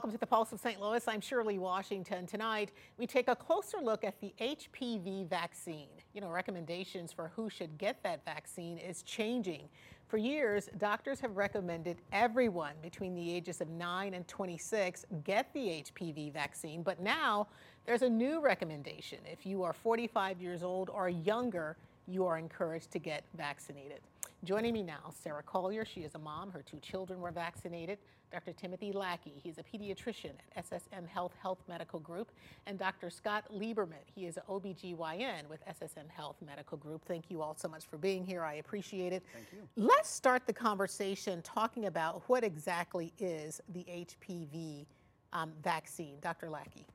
Welcome 0.00 0.12
to 0.12 0.18
the 0.18 0.26
Pulse 0.26 0.50
of 0.50 0.60
St. 0.60 0.80
Louis. 0.80 1.06
I'm 1.06 1.20
Shirley 1.20 1.58
Washington. 1.58 2.26
Tonight, 2.26 2.70
we 2.96 3.06
take 3.06 3.28
a 3.28 3.36
closer 3.36 3.76
look 3.82 4.02
at 4.02 4.18
the 4.18 4.32
HPV 4.40 5.28
vaccine. 5.28 5.90
You 6.14 6.22
know, 6.22 6.30
recommendations 6.30 7.12
for 7.12 7.30
who 7.36 7.50
should 7.50 7.76
get 7.76 8.02
that 8.02 8.24
vaccine 8.24 8.78
is 8.78 9.02
changing. 9.02 9.68
For 10.08 10.16
years, 10.16 10.70
doctors 10.78 11.20
have 11.20 11.36
recommended 11.36 11.98
everyone 12.12 12.72
between 12.80 13.14
the 13.14 13.30
ages 13.30 13.60
of 13.60 13.68
9 13.68 14.14
and 14.14 14.26
26 14.26 15.04
get 15.22 15.52
the 15.52 15.84
HPV 15.84 16.32
vaccine, 16.32 16.82
but 16.82 17.00
now 17.00 17.48
there's 17.84 18.00
a 18.00 18.08
new 18.08 18.40
recommendation. 18.40 19.18
If 19.30 19.44
you 19.44 19.62
are 19.64 19.74
45 19.74 20.40
years 20.40 20.62
old 20.62 20.88
or 20.88 21.10
younger, 21.10 21.76
you 22.06 22.24
are 22.24 22.38
encouraged 22.38 22.90
to 22.92 22.98
get 22.98 23.24
vaccinated. 23.36 24.00
Joining 24.44 24.72
me 24.72 24.82
now, 24.82 25.12
Sarah 25.12 25.42
Collier. 25.42 25.84
She 25.84 26.00
is 26.00 26.14
a 26.14 26.18
mom. 26.18 26.50
Her 26.50 26.62
two 26.62 26.78
children 26.78 27.20
were 27.20 27.30
vaccinated. 27.30 27.98
Dr. 28.30 28.52
Timothy 28.52 28.92
Lackey. 28.92 29.32
He's 29.42 29.58
a 29.58 29.62
pediatrician 29.62 30.32
at 30.56 30.70
SSM 30.70 31.08
Health 31.08 31.32
Health 31.42 31.62
Medical 31.68 31.98
Group. 31.98 32.30
And 32.66 32.78
Dr. 32.78 33.10
Scott 33.10 33.44
Lieberman. 33.52 34.04
He 34.14 34.26
is 34.26 34.36
an 34.36 34.44
OBGYN 34.48 35.48
with 35.48 35.60
SSM 35.66 36.08
Health 36.08 36.36
Medical 36.44 36.78
Group. 36.78 37.04
Thank 37.06 37.30
you 37.30 37.42
all 37.42 37.56
so 37.56 37.68
much 37.68 37.84
for 37.86 37.96
being 37.96 38.24
here. 38.24 38.42
I 38.42 38.54
appreciate 38.54 39.12
it. 39.12 39.24
Thank 39.32 39.46
you. 39.52 39.68
Let's 39.76 40.10
start 40.10 40.46
the 40.46 40.52
conversation 40.52 41.42
talking 41.42 41.86
about 41.86 42.22
what 42.28 42.44
exactly 42.44 43.12
is 43.18 43.60
the 43.70 43.84
HPV 43.84 44.86
um, 45.32 45.52
vaccine. 45.62 46.16
Dr. 46.20 46.50
Lackey. 46.50 46.86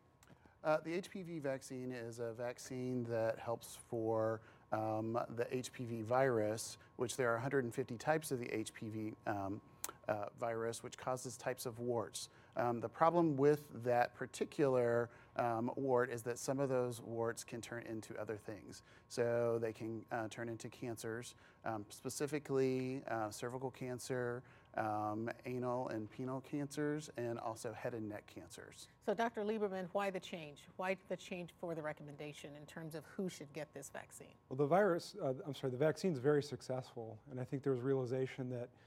Uh, 0.63 0.77
the 0.83 1.01
HPV 1.01 1.41
vaccine 1.41 1.91
is 1.91 2.19
a 2.19 2.33
vaccine 2.33 3.05
that 3.09 3.37
helps 3.37 3.77
for 3.87 4.41
um, 4.71 5.19
the 5.35 5.45
HPV 5.45 6.03
virus, 6.03 6.77
which 6.95 7.15
there 7.17 7.29
are 7.29 7.35
150 7.35 7.97
types 7.97 8.31
of 8.31 8.39
the 8.39 8.47
HPV 8.47 9.13
um, 9.27 9.61
uh, 10.07 10.25
virus, 10.39 10.83
which 10.83 10.97
causes 10.97 11.37
types 11.37 11.65
of 11.65 11.79
warts. 11.79 12.29
Um, 12.57 12.79
the 12.79 12.89
problem 12.89 13.35
with 13.35 13.63
that 13.83 14.15
particular 14.15 15.09
um, 15.35 15.71
wart 15.75 16.09
is 16.09 16.21
that 16.23 16.39
some 16.39 16.59
of 16.59 16.69
those 16.69 17.01
warts 17.01 17.43
can 17.43 17.59
turn 17.59 17.83
into 17.89 18.17
other 18.19 18.37
things. 18.37 18.83
So 19.09 19.59
they 19.61 19.73
can 19.73 20.05
uh, 20.11 20.27
turn 20.29 20.47
into 20.47 20.69
cancers, 20.69 21.35
um, 21.65 21.85
specifically 21.89 23.01
uh, 23.09 23.29
cervical 23.29 23.71
cancer, 23.71 24.43
um, 24.77 25.29
anal 25.45 25.87
and 25.89 26.09
penile 26.11 26.43
cancers, 26.43 27.09
and 27.17 27.39
also 27.39 27.73
head 27.73 27.93
and 27.93 28.09
neck 28.09 28.23
cancers. 28.33 28.87
So, 29.05 29.13
Dr. 29.13 29.43
Lieberman, 29.43 29.87
why 29.93 30.09
the 30.09 30.19
change? 30.19 30.59
Why 30.77 30.97
the 31.07 31.15
change 31.15 31.51
for 31.59 31.75
the 31.75 31.81
recommendation 31.81 32.51
in 32.59 32.65
terms 32.65 32.95
of 32.95 33.03
who 33.05 33.29
should 33.29 33.51
get 33.53 33.73
this 33.73 33.89
vaccine? 33.93 34.33
Well, 34.49 34.57
the 34.57 34.65
virus, 34.65 35.15
uh, 35.23 35.33
I'm 35.45 35.55
sorry, 35.55 35.71
the 35.71 35.77
vaccine 35.77 36.11
is 36.11 36.19
very 36.19 36.43
successful, 36.43 37.17
and 37.31 37.39
I 37.39 37.43
think 37.43 37.63
there 37.63 37.71
was 37.71 37.81
realization 37.81 38.49
that 38.49 38.67
we 38.67 38.84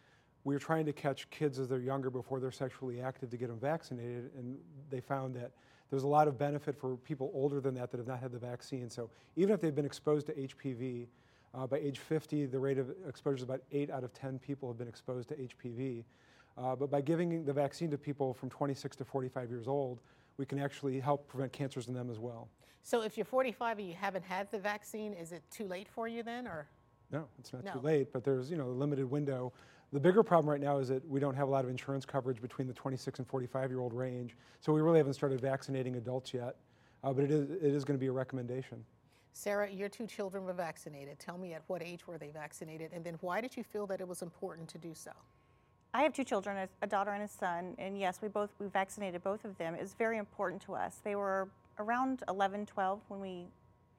were 0.55 0.61
trying 0.61 0.87
to 0.87 0.93
catch 0.93 1.29
kids 1.31 1.59
as 1.59 1.69
they're 1.69 1.81
younger 1.81 2.11
before 2.11 2.41
they're 2.41 2.51
sexually 2.53 3.01
active 3.01 3.31
to 3.31 3.37
get 3.37 3.49
them 3.49 3.59
vaccinated, 3.59 4.31
and 4.37 4.59
they 4.91 5.01
found 5.01 5.35
that 5.37 5.53
there's 5.91 6.03
a 6.03 6.09
lot 6.09 6.29
of 6.29 6.39
benefit 6.39 6.77
for 6.77 6.97
people 6.97 7.31
older 7.35 7.61
than 7.61 7.75
that 7.75 7.91
that 7.91 7.99
have 7.99 8.07
not 8.07 8.21
had 8.21 8.31
the 8.33 8.39
vaccine. 8.39 8.91
So 8.91 9.11
even 9.37 9.55
if 9.55 9.61
they've 9.61 9.75
been 9.75 9.87
exposed 9.87 10.27
to 10.27 10.35
HPV, 10.35 11.07
uh, 11.55 11.67
by 11.67 11.79
age 11.79 11.99
50, 11.99 12.47
the 12.47 12.59
rate 12.59 12.79
of 12.79 12.91
exposure 13.09 13.37
is 13.39 13.43
about 13.43 13.63
8 13.73 13.91
out 13.91 14.05
of 14.05 14.13
10 14.13 14.39
people 14.39 14.69
have 14.69 14.77
been 14.79 14.89
exposed 14.89 15.31
to 15.31 15.35
HPV. 15.37 16.05
Uh, 16.59 16.77
but 16.77 16.91
by 16.91 17.01
giving 17.01 17.45
the 17.45 17.53
vaccine 17.53 17.91
to 17.91 17.97
people 17.99 18.35
from 18.35 18.51
26 18.51 18.97
to 18.97 19.05
45 19.05 19.49
years 19.49 19.67
old, 19.67 20.01
we 20.37 20.45
can 20.45 20.59
actually 20.59 21.01
help 21.01 21.27
prevent 21.27 21.53
cancers 21.53 21.89
in 21.89 21.95
them 21.95 22.11
as 22.11 22.19
well. 22.19 22.49
So 22.83 23.03
if 23.03 23.17
you're 23.17 23.25
45 23.25 23.79
and 23.79 23.89
you 23.89 23.95
haven't 23.95 24.25
had 24.25 24.51
the 24.51 24.59
vaccine, 24.59 25.13
is 25.15 25.33
it 25.33 25.43
too 25.51 25.67
late 25.67 25.89
for 25.89 26.07
you 26.07 26.23
then, 26.23 26.47
or? 26.47 26.69
No, 27.11 27.27
it's 27.39 27.53
not 27.53 27.65
No. 27.65 27.73
too 27.75 27.81
late, 27.81 28.13
but 28.13 28.25
there's 28.25 28.51
you 28.51 28.57
know 28.57 28.67
a 28.67 28.77
limited 28.85 29.11
window. 29.11 29.53
The 29.93 30.01
bigger 30.01 30.23
problem 30.23 30.51
right 30.51 30.61
now 30.61 30.79
is 30.79 30.89
that 30.89 31.07
we 31.09 31.19
don't 31.19 31.35
have 31.35 31.49
a 31.49 31.51
lot 31.51 31.65
of 31.65 31.71
insurance 31.71 32.05
coverage 32.05 32.43
between 32.43 32.67
the 32.69 32.75
26 32.75 33.21
and 33.21 33.27
45 33.29 33.71
year 33.71 33.81
old 33.81 33.95
range, 33.95 34.37
so 34.61 34.73
we 34.73 34.81
really 34.83 34.99
haven't 34.99 35.15
started 35.15 35.41
vaccinating 35.41 35.97
adults 35.97 36.35
yet. 36.35 36.57
Uh, 37.03 37.13
but 37.13 37.25
it 37.25 37.31
is 37.31 37.49
it 37.51 37.63
is 37.75 37.85
going 37.85 37.97
to 37.97 38.01
be 38.01 38.09
a 38.09 38.13
recommendation. 38.13 38.85
Sarah, 39.33 39.71
your 39.71 39.89
two 39.89 40.07
children 40.07 40.45
were 40.45 40.53
vaccinated. 40.53 41.19
Tell 41.19 41.39
me 41.39 41.55
at 41.55 41.63
what 41.69 41.81
age 41.83 42.07
were 42.07 42.19
they 42.19 42.31
vaccinated, 42.31 42.91
and 42.93 43.05
then 43.05 43.17
why 43.21 43.41
did 43.41 43.57
you 43.57 43.63
feel 43.63 43.87
that 43.87 44.01
it 44.01 44.09
was 44.09 44.21
important 44.21 44.69
to 44.71 44.79
do 44.79 44.95
so? 44.95 45.13
I 45.95 46.03
have 46.03 46.13
two 46.13 46.25
children, 46.25 46.57
a- 46.59 46.85
a 46.85 46.87
daughter 46.89 47.13
and 47.13 47.23
a 47.23 47.29
son, 47.29 47.75
and 47.79 47.99
yes, 47.99 48.21
we 48.21 48.29
both 48.29 48.51
we 48.59 48.67
vaccinated 48.67 49.23
both 49.23 49.45
of 49.45 49.57
them. 49.57 49.75
It 49.75 49.81
was 49.81 49.95
very 49.95 50.19
important 50.19 50.61
to 50.63 50.75
us. 50.75 50.97
They 51.03 51.15
were 51.17 51.49
around 51.79 52.25
11, 52.29 52.67
12 52.67 53.01
when 53.09 53.21
we 53.21 53.47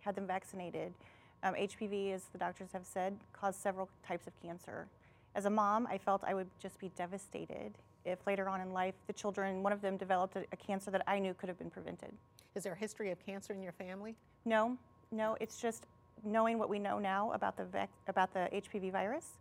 had 0.01 0.13
them 0.15 0.27
vaccinated. 0.27 0.93
Um, 1.41 1.55
HPV, 1.55 2.11
as 2.11 2.25
the 2.25 2.37
doctors 2.37 2.73
have 2.73 2.85
said, 2.85 3.17
caused 3.33 3.59
several 3.59 3.89
types 4.05 4.27
of 4.27 4.33
cancer. 4.41 4.87
As 5.35 5.45
a 5.45 5.49
mom, 5.49 5.87
I 5.87 5.97
felt 5.97 6.23
I 6.25 6.33
would 6.33 6.47
just 6.61 6.79
be 6.79 6.89
devastated 6.97 7.73
if 8.05 8.25
later 8.25 8.49
on 8.49 8.61
in 8.61 8.71
life 8.71 8.95
the 9.07 9.13
children, 9.13 9.61
one 9.61 9.73
of 9.73 9.81
them 9.81 9.97
developed 9.97 10.35
a, 10.35 10.43
a 10.51 10.55
cancer 10.55 10.91
that 10.91 11.03
I 11.07 11.19
knew 11.19 11.33
could 11.33 11.49
have 11.49 11.59
been 11.59 11.69
prevented. 11.69 12.11
Is 12.55 12.63
there 12.63 12.73
a 12.73 12.77
history 12.77 13.11
of 13.11 13.23
cancer 13.25 13.53
in 13.53 13.61
your 13.61 13.73
family? 13.73 14.15
No, 14.45 14.77
no, 15.11 15.37
it's 15.39 15.61
just 15.61 15.85
knowing 16.23 16.57
what 16.57 16.69
we 16.69 16.79
know 16.79 16.99
now 16.99 17.31
about 17.33 17.55
the 17.55 17.65
vac- 17.65 17.89
about 18.07 18.33
the 18.33 18.49
HPV 18.53 18.91
virus. 18.91 19.37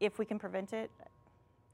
If 0.00 0.18
we 0.18 0.24
can 0.24 0.38
prevent 0.38 0.72
it, 0.72 0.90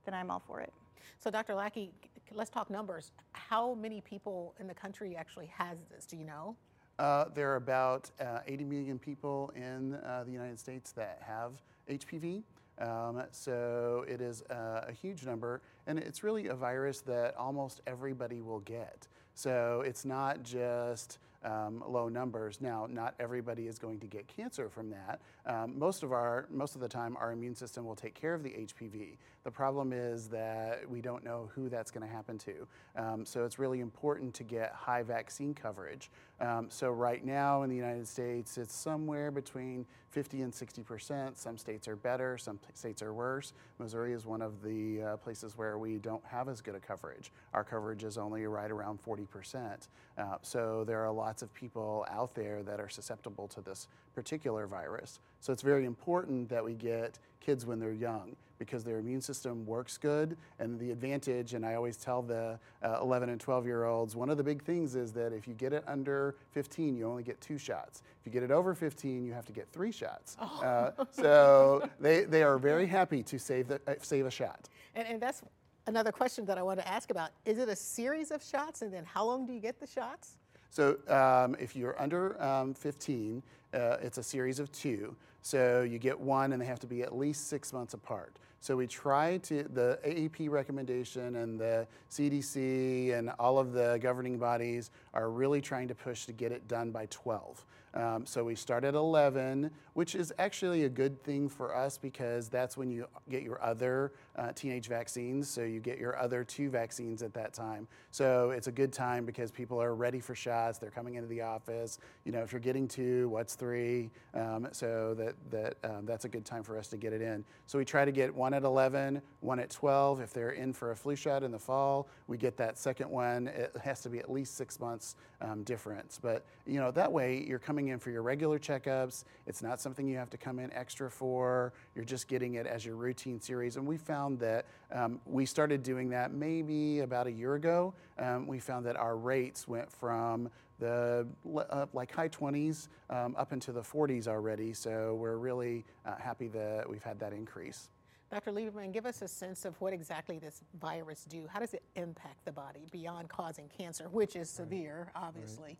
then 0.04 0.14
I'm 0.14 0.30
all 0.30 0.42
for 0.46 0.60
it. 0.60 0.72
So, 1.18 1.30
Dr. 1.30 1.54
Lackey, 1.54 1.90
let's 2.32 2.50
talk 2.50 2.70
numbers. 2.70 3.12
How 3.32 3.74
many 3.74 4.00
people 4.02 4.54
in 4.60 4.66
the 4.66 4.74
country 4.74 5.16
actually 5.16 5.46
has 5.46 5.78
this? 5.90 6.04
Do 6.04 6.16
you 6.16 6.24
know? 6.24 6.54
Uh, 6.98 7.26
there 7.34 7.50
are 7.52 7.56
about 7.56 8.10
uh, 8.20 8.40
80 8.46 8.64
million 8.64 8.98
people 8.98 9.52
in 9.54 9.94
uh, 9.94 10.24
the 10.24 10.32
United 10.32 10.58
States 10.58 10.92
that 10.92 11.22
have 11.24 11.52
HPV. 11.88 12.42
Um, 12.80 13.22
so 13.32 14.04
it 14.08 14.20
is 14.20 14.42
uh, 14.50 14.84
a 14.88 14.92
huge 14.92 15.24
number, 15.24 15.60
and 15.86 15.98
it's 15.98 16.22
really 16.22 16.46
a 16.48 16.54
virus 16.54 17.00
that 17.02 17.36
almost 17.36 17.80
everybody 17.86 18.40
will 18.40 18.60
get. 18.60 19.08
So 19.34 19.82
it's 19.86 20.04
not 20.04 20.42
just 20.42 21.18
um, 21.44 21.82
low 21.86 22.08
numbers. 22.08 22.60
Now, 22.60 22.86
not 22.90 23.14
everybody 23.20 23.66
is 23.66 23.78
going 23.78 24.00
to 24.00 24.06
get 24.06 24.26
cancer 24.26 24.68
from 24.68 24.90
that. 24.90 25.20
Um, 25.46 25.78
most 25.78 26.02
of 26.02 26.12
our, 26.12 26.46
most 26.50 26.74
of 26.74 26.80
the 26.80 26.88
time, 26.88 27.16
our 27.16 27.32
immune 27.32 27.54
system 27.54 27.84
will 27.84 27.94
take 27.94 28.14
care 28.14 28.34
of 28.34 28.42
the 28.42 28.50
HPV. 28.50 29.16
The 29.48 29.52
problem 29.52 29.94
is 29.94 30.28
that 30.28 30.82
we 30.90 31.00
don't 31.00 31.24
know 31.24 31.48
who 31.54 31.70
that's 31.70 31.90
going 31.90 32.06
to 32.06 32.12
happen 32.12 32.36
to. 32.36 32.66
Um, 32.96 33.24
so 33.24 33.46
it's 33.46 33.58
really 33.58 33.80
important 33.80 34.34
to 34.34 34.44
get 34.44 34.74
high 34.74 35.02
vaccine 35.02 35.54
coverage. 35.54 36.10
Um, 36.38 36.66
so 36.68 36.90
right 36.90 37.24
now 37.24 37.62
in 37.62 37.70
the 37.70 37.74
United 37.74 38.06
States, 38.06 38.58
it's 38.58 38.74
somewhere 38.74 39.30
between 39.30 39.86
50 40.10 40.42
and 40.42 40.54
60 40.54 40.82
percent. 40.82 41.38
Some 41.38 41.56
states 41.56 41.88
are 41.88 41.96
better, 41.96 42.36
some 42.36 42.60
states 42.74 43.00
are 43.00 43.14
worse. 43.14 43.54
Missouri 43.78 44.12
is 44.12 44.26
one 44.26 44.42
of 44.42 44.62
the 44.62 45.00
uh, 45.00 45.16
places 45.16 45.56
where 45.56 45.78
we 45.78 45.96
don't 45.96 46.24
have 46.26 46.50
as 46.50 46.60
good 46.60 46.74
a 46.74 46.80
coverage. 46.80 47.32
Our 47.54 47.64
coverage 47.64 48.04
is 48.04 48.18
only 48.18 48.44
right 48.46 48.70
around 48.70 49.00
40 49.00 49.24
percent. 49.24 49.88
Uh, 50.18 50.36
so 50.42 50.84
there 50.86 51.02
are 51.02 51.10
lots 51.10 51.40
of 51.40 51.54
people 51.54 52.04
out 52.10 52.34
there 52.34 52.62
that 52.64 52.80
are 52.80 52.90
susceptible 52.90 53.48
to 53.48 53.62
this 53.62 53.88
particular 54.14 54.66
virus. 54.66 55.20
So 55.40 55.54
it's 55.54 55.62
very 55.62 55.86
important 55.86 56.50
that 56.50 56.62
we 56.62 56.74
get 56.74 57.18
kids 57.40 57.64
when 57.64 57.80
they're 57.80 57.92
young 57.94 58.36
because 58.58 58.84
their 58.84 58.98
immune 58.98 59.20
system 59.20 59.64
works 59.66 59.96
good. 59.98 60.36
And 60.58 60.78
the 60.78 60.90
advantage, 60.90 61.54
and 61.54 61.64
I 61.64 61.74
always 61.74 61.96
tell 61.96 62.22
the 62.22 62.58
uh, 62.82 62.98
11 63.00 63.28
and 63.28 63.40
12 63.40 63.66
year 63.66 63.84
olds, 63.84 64.16
one 64.16 64.30
of 64.30 64.36
the 64.36 64.44
big 64.44 64.62
things 64.62 64.94
is 64.94 65.12
that 65.12 65.32
if 65.32 65.46
you 65.46 65.54
get 65.54 65.72
it 65.72 65.84
under 65.86 66.34
15, 66.52 66.96
you 66.96 67.06
only 67.06 67.22
get 67.22 67.40
two 67.40 67.58
shots. 67.58 68.02
If 68.20 68.26
you 68.26 68.32
get 68.32 68.42
it 68.42 68.50
over 68.50 68.74
15, 68.74 69.24
you 69.24 69.32
have 69.32 69.46
to 69.46 69.52
get 69.52 69.68
three 69.72 69.92
shots. 69.92 70.36
Uh, 70.38 70.90
so 71.10 71.88
they, 72.00 72.24
they 72.24 72.42
are 72.42 72.58
very 72.58 72.86
happy 72.86 73.22
to 73.24 73.38
save, 73.38 73.68
the, 73.68 73.80
uh, 73.86 73.94
save 74.02 74.26
a 74.26 74.30
shot. 74.30 74.68
And, 74.94 75.06
and 75.06 75.20
that's 75.20 75.42
another 75.86 76.12
question 76.12 76.44
that 76.46 76.58
I 76.58 76.62
want 76.62 76.80
to 76.80 76.88
ask 76.88 77.10
about. 77.10 77.30
Is 77.44 77.58
it 77.58 77.68
a 77.68 77.76
series 77.76 78.30
of 78.30 78.42
shots, 78.42 78.82
and 78.82 78.92
then 78.92 79.04
how 79.04 79.24
long 79.24 79.46
do 79.46 79.52
you 79.52 79.60
get 79.60 79.80
the 79.80 79.86
shots? 79.86 80.36
So 80.70 80.98
um, 81.08 81.56
if 81.58 81.74
you're 81.74 82.00
under 82.00 82.40
um, 82.42 82.74
15 82.74 83.42
uh, 83.74 83.96
it's 84.02 84.18
a 84.18 84.22
series 84.22 84.58
of 84.58 84.70
two. 84.72 85.14
So 85.42 85.82
you 85.82 85.98
get 85.98 86.18
one, 86.18 86.52
and 86.52 86.60
they 86.60 86.66
have 86.66 86.80
to 86.80 86.86
be 86.86 87.02
at 87.02 87.16
least 87.16 87.48
six 87.48 87.72
months 87.72 87.94
apart. 87.94 88.38
So 88.60 88.76
we 88.76 88.86
try 88.86 89.38
to, 89.38 89.62
the 89.62 89.98
AAP 90.04 90.50
recommendation 90.50 91.36
and 91.36 91.60
the 91.60 91.86
CDC 92.10 93.16
and 93.16 93.30
all 93.38 93.58
of 93.58 93.72
the 93.72 93.98
governing 94.02 94.38
bodies 94.38 94.90
are 95.18 95.30
really 95.30 95.60
trying 95.60 95.88
to 95.88 95.94
push 95.96 96.26
to 96.26 96.32
get 96.32 96.52
it 96.52 96.68
done 96.68 96.92
by 96.92 97.06
12. 97.10 97.64
Um, 97.94 98.26
so 98.26 98.44
we 98.44 98.54
start 98.54 98.84
at 98.84 98.94
11, 98.94 99.70
which 99.94 100.14
is 100.14 100.32
actually 100.38 100.84
a 100.84 100.88
good 100.88 101.22
thing 101.24 101.48
for 101.48 101.74
us 101.74 101.98
because 101.98 102.48
that's 102.48 102.76
when 102.76 102.90
you 102.90 103.06
get 103.28 103.42
your 103.42 103.60
other 103.62 104.12
uh, 104.36 104.52
teenage 104.52 104.86
vaccines. 104.86 105.48
So 105.48 105.62
you 105.62 105.80
get 105.80 105.98
your 105.98 106.16
other 106.18 106.44
two 106.44 106.70
vaccines 106.70 107.22
at 107.22 107.34
that 107.34 107.54
time. 107.54 107.88
So 108.10 108.50
it's 108.50 108.68
a 108.68 108.72
good 108.72 108.92
time 108.92 109.24
because 109.24 109.50
people 109.50 109.82
are 109.82 109.94
ready 109.94 110.20
for 110.20 110.34
shots. 110.34 110.78
They're 110.78 110.90
coming 110.90 111.14
into 111.14 111.28
the 111.28 111.40
office. 111.40 111.98
You 112.24 112.32
know, 112.32 112.42
if 112.42 112.52
you're 112.52 112.60
getting 112.60 112.86
two, 112.86 113.28
what's 113.30 113.54
three? 113.54 114.10
Um, 114.34 114.68
so 114.70 115.14
that 115.14 115.34
that 115.50 115.76
um, 115.82 116.06
that's 116.06 116.24
a 116.24 116.28
good 116.28 116.44
time 116.44 116.62
for 116.62 116.78
us 116.78 116.88
to 116.88 116.96
get 116.96 117.12
it 117.12 117.22
in. 117.22 117.44
So 117.66 117.78
we 117.78 117.84
try 117.84 118.04
to 118.04 118.12
get 118.12 118.32
one 118.32 118.54
at 118.54 118.62
11, 118.62 119.20
one 119.40 119.58
at 119.58 119.70
12. 119.70 120.20
If 120.20 120.32
they're 120.32 120.50
in 120.50 120.72
for 120.72 120.92
a 120.92 120.96
flu 120.96 121.16
shot 121.16 121.42
in 121.42 121.50
the 121.50 121.58
fall, 121.58 122.06
we 122.28 122.36
get 122.36 122.56
that 122.58 122.78
second 122.78 123.10
one. 123.10 123.48
It 123.48 123.74
has 123.82 124.02
to 124.02 124.08
be 124.10 124.18
at 124.18 124.30
least 124.30 124.56
six 124.56 124.78
months 124.78 125.07
um, 125.40 125.62
difference. 125.62 126.18
But 126.20 126.44
you 126.66 126.80
know 126.80 126.90
that 126.92 127.10
way 127.10 127.44
you're 127.46 127.58
coming 127.58 127.88
in 127.88 127.98
for 127.98 128.10
your 128.10 128.22
regular 128.22 128.58
checkups. 128.58 129.24
It's 129.46 129.62
not 129.62 129.80
something 129.80 130.06
you 130.08 130.16
have 130.16 130.30
to 130.30 130.36
come 130.36 130.58
in 130.58 130.72
extra 130.72 131.10
for. 131.10 131.72
You're 131.94 132.04
just 132.04 132.28
getting 132.28 132.54
it 132.54 132.66
as 132.66 132.84
your 132.84 132.96
routine 132.96 133.40
series. 133.40 133.76
And 133.76 133.86
we 133.86 133.96
found 133.96 134.38
that 134.40 134.66
um, 134.92 135.20
we 135.26 135.46
started 135.46 135.82
doing 135.82 136.10
that 136.10 136.32
maybe 136.32 137.00
about 137.00 137.26
a 137.26 137.32
year 137.32 137.54
ago. 137.54 137.94
Um, 138.18 138.46
we 138.46 138.58
found 138.58 138.86
that 138.86 138.96
our 138.96 139.16
rates 139.16 139.68
went 139.68 139.90
from 139.90 140.50
the 140.78 141.26
uh, 141.56 141.86
like 141.92 142.12
high 142.12 142.28
20s 142.28 142.88
um, 143.10 143.34
up 143.36 143.52
into 143.52 143.72
the 143.72 143.82
40s 143.82 144.28
already. 144.28 144.72
So 144.72 145.14
we're 145.14 145.36
really 145.36 145.84
uh, 146.06 146.16
happy 146.16 146.48
that 146.48 146.88
we've 146.88 147.02
had 147.02 147.18
that 147.20 147.32
increase. 147.32 147.90
Dr. 148.30 148.52
Lieberman, 148.52 148.92
give 148.92 149.06
us 149.06 149.22
a 149.22 149.28
sense 149.28 149.64
of 149.64 149.80
what 149.80 149.94
exactly 149.94 150.38
this 150.38 150.62
virus 150.78 151.24
do. 151.24 151.46
How 151.48 151.60
does 151.60 151.72
it 151.72 151.82
impact 151.96 152.44
the 152.44 152.52
body 152.52 152.86
beyond 152.90 153.30
causing 153.30 153.68
cancer, 153.68 154.08
which 154.10 154.36
is 154.36 154.50
severe, 154.50 155.10
obviously? 155.14 155.68
Right. 155.68 155.78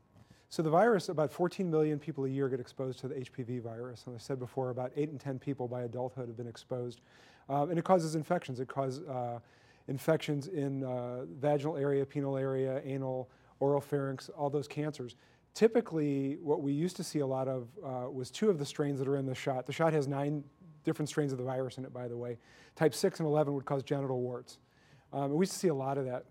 So 0.49 0.62
the 0.62 0.71
virus, 0.71 1.11
about 1.11 1.31
14 1.31 1.71
million 1.71 1.99
people 1.99 2.25
a 2.25 2.29
year 2.29 2.49
get 2.49 2.59
exposed 2.59 3.00
to 3.00 3.09
the 3.09 3.17
HPV 3.17 3.61
virus. 3.61 4.05
And 4.06 4.15
I 4.15 4.19
said 4.19 4.39
before, 4.39 4.71
about 4.71 4.93
8 4.97 5.11
in 5.11 5.19
10 5.19 5.39
people 5.39 5.69
by 5.69 5.83
adulthood 5.83 6.29
have 6.29 6.39
been 6.39 6.47
exposed. 6.47 7.03
Um, 7.50 7.69
and 7.69 7.79
it 7.79 7.85
causes 7.85 8.15
infections. 8.15 8.61
It 8.61 8.69
causes 8.69 9.06
uh, 9.06 9.41
infections 9.89 10.47
in 10.47 10.85
uh, 10.85 11.27
vaginal 11.39 11.77
area, 11.77 12.06
penile 12.06 12.41
area, 12.41 12.81
anal, 12.83 13.29
oral 13.61 13.81
pharynx, 13.83 14.31
all 14.31 14.49
those 14.49 14.69
cancers. 14.69 15.17
Typically, 15.53 16.39
what 16.41 16.62
we 16.62 16.73
used 16.73 16.97
to 16.97 17.05
see 17.05 17.19
a 17.19 17.27
lot 17.27 17.47
of 17.47 17.69
uh, 17.85 18.11
was 18.11 18.31
two 18.31 18.49
of 18.49 18.59
the 18.59 18.65
strains 18.65 18.99
that 19.00 19.09
are 19.09 19.17
in 19.17 19.27
the 19.27 19.35
shot. 19.35 19.67
The 19.67 19.73
shot 19.73 19.93
has 19.93 20.09
nine 20.09 20.45
different 20.88 21.08
strains 21.08 21.31
of 21.32 21.38
the 21.38 21.44
virus 21.44 21.79
in 21.79 21.85
it, 21.85 21.93
by 21.93 22.08
the 22.08 22.17
way. 22.17 22.38
Type 22.75 22.94
6 22.94 23.20
and 23.20 23.26
11 23.26 23.55
would 23.55 23.64
cause 23.64 23.82
genital 23.82 24.20
warts. 24.20 24.58
Um, 25.12 25.32
we 25.32 25.43
used 25.43 25.52
to 25.52 25.58
see 25.58 25.69
a 25.69 25.75
lot 25.75 25.99
of 25.99 26.05
that. 26.06 26.25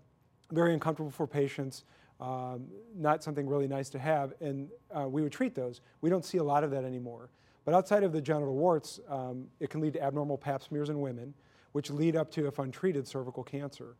Very 0.52 0.74
uncomfortable 0.74 1.10
for 1.10 1.26
patients 1.26 1.84
um, 2.20 2.66
not 2.96 3.22
something 3.22 3.46
really 3.46 3.68
nice 3.68 3.88
to 3.90 3.98
have, 3.98 4.32
and 4.40 4.68
uh, 4.96 5.08
we 5.08 5.22
would 5.22 5.32
treat 5.32 5.54
those. 5.54 5.80
We 6.00 6.10
don't 6.10 6.24
see 6.24 6.38
a 6.38 6.42
lot 6.42 6.64
of 6.64 6.70
that 6.72 6.84
anymore. 6.84 7.30
But 7.64 7.74
outside 7.74 8.02
of 8.02 8.12
the 8.12 8.20
genital 8.20 8.54
warts, 8.54 8.98
um, 9.08 9.46
it 9.60 9.70
can 9.70 9.80
lead 9.80 9.92
to 9.92 10.02
abnormal 10.02 10.38
pap 10.38 10.62
smears 10.62 10.88
in 10.88 11.00
women, 11.00 11.34
which 11.72 11.90
lead 11.90 12.16
up 12.16 12.30
to, 12.32 12.46
if 12.46 12.58
untreated, 12.58 13.06
cervical 13.06 13.44
cancer. 13.44 13.94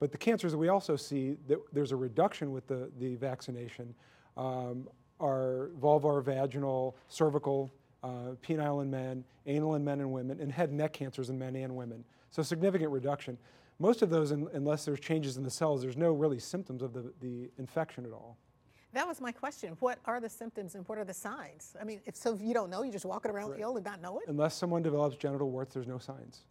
But 0.00 0.12
the 0.12 0.18
cancers 0.18 0.52
that 0.52 0.58
we 0.58 0.68
also 0.68 0.96
see 0.96 1.36
that 1.48 1.58
there's 1.72 1.92
a 1.92 1.96
reduction 1.96 2.52
with 2.52 2.66
the, 2.66 2.90
the 2.98 3.14
vaccination 3.14 3.94
um, 4.36 4.88
are 5.18 5.70
vulvar, 5.80 6.22
vaginal, 6.22 6.96
cervical, 7.08 7.72
uh, 8.06 8.34
penile 8.42 8.82
in 8.82 8.90
men, 8.90 9.24
anal 9.46 9.74
in 9.74 9.84
men 9.84 10.00
and 10.00 10.12
women, 10.12 10.40
and 10.40 10.52
head 10.52 10.68
and 10.68 10.78
neck 10.78 10.92
cancers 10.92 11.30
in 11.30 11.38
men 11.38 11.56
and 11.56 11.74
women. 11.74 12.04
So 12.30 12.42
significant 12.42 12.90
reduction 12.90 13.38
most 13.78 14.02
of 14.02 14.10
those, 14.10 14.30
unless 14.30 14.84
there's 14.84 15.00
changes 15.00 15.36
in 15.36 15.44
the 15.44 15.50
cells, 15.50 15.82
there's 15.82 15.96
no 15.96 16.12
really 16.12 16.38
symptoms 16.38 16.82
of 16.82 16.92
the, 16.92 17.12
the 17.20 17.50
infection 17.58 18.06
at 18.06 18.12
all. 18.12 18.38
That 18.92 19.06
was 19.06 19.20
my 19.20 19.32
question. 19.32 19.76
What 19.80 19.98
are 20.06 20.20
the 20.20 20.30
symptoms 20.30 20.74
and 20.74 20.88
what 20.88 20.96
are 20.96 21.04
the 21.04 21.12
signs? 21.12 21.76
I 21.78 21.84
mean, 21.84 22.00
if 22.06 22.16
so, 22.16 22.34
if 22.34 22.40
you 22.40 22.54
don't 22.54 22.70
know, 22.70 22.82
you're 22.82 22.92
just 22.92 23.04
walking 23.04 23.30
around 23.30 23.50
right. 23.50 23.60
ill 23.60 23.76
and 23.76 23.84
not 23.84 24.00
know 24.00 24.18
it? 24.18 24.24
Unless 24.28 24.54
someone 24.54 24.82
develops 24.82 25.16
genital 25.16 25.50
warts, 25.50 25.74
there's 25.74 25.86
no 25.86 25.98
signs. 25.98 26.44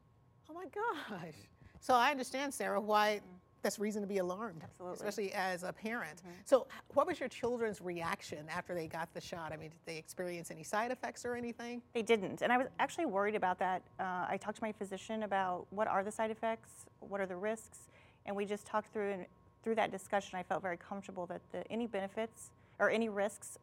Oh 0.50 0.54
my 0.54 0.66
gosh. 0.66 1.34
So 1.80 1.96
I 1.96 2.12
understand, 2.12 2.54
Sarah, 2.54 2.80
why 2.80 3.22
that's 3.66 3.80
reason 3.80 4.02
to 4.02 4.08
be 4.08 4.20
alarmed, 4.20 4.62
Absolutely. 4.64 4.96
especially 4.96 5.34
as 5.34 5.64
a 5.64 5.74
parent. 5.74 6.20
Mm-hmm. 6.20 6.30
So, 6.46 6.68
what 6.94 7.08
was 7.08 7.20
your 7.20 7.28
children's 7.28 7.82
reaction 7.82 8.46
after 8.48 8.76
they 8.76 8.86
got 8.86 9.12
the 9.16 9.20
shot? 9.20 9.52
I 9.52 9.58
mean, 9.58 9.70
did 9.70 9.80
they 9.86 9.98
experience 9.98 10.52
any 10.52 10.64
side 10.64 10.92
effects 10.92 11.26
or 11.26 11.36
anything? 11.36 11.82
They 11.94 12.04
didn't, 12.04 12.44
and 12.44 12.54
I 12.54 12.58
was 12.58 12.68
actually 12.80 13.08
worried 13.08 13.34
about 13.34 13.58
that. 13.60 13.82
Uh, 14.00 14.28
I 14.30 14.38
talked 14.40 14.58
to 14.58 14.64
my 14.64 14.72
physician 14.72 15.24
about 15.24 15.66
what 15.72 15.88
are 15.88 16.04
the 16.04 16.12
side 16.12 16.30
effects, 16.30 16.86
what 17.00 17.20
are 17.20 17.26
the 17.26 17.36
risks, 17.36 17.90
and 18.28 18.36
we 18.36 18.46
just 18.46 18.68
talked 18.68 18.94
through 18.94 19.12
and 19.12 19.26
through 19.64 19.76
that 19.76 19.92
discussion. 19.92 20.38
I 20.38 20.44
felt 20.44 20.62
very 20.62 20.78
comfortable 20.78 21.26
that 21.26 21.42
the, 21.52 21.70
any 21.72 21.88
benefits 21.88 22.52
or 22.78 22.92
any 22.92 23.10
risks 23.10 23.58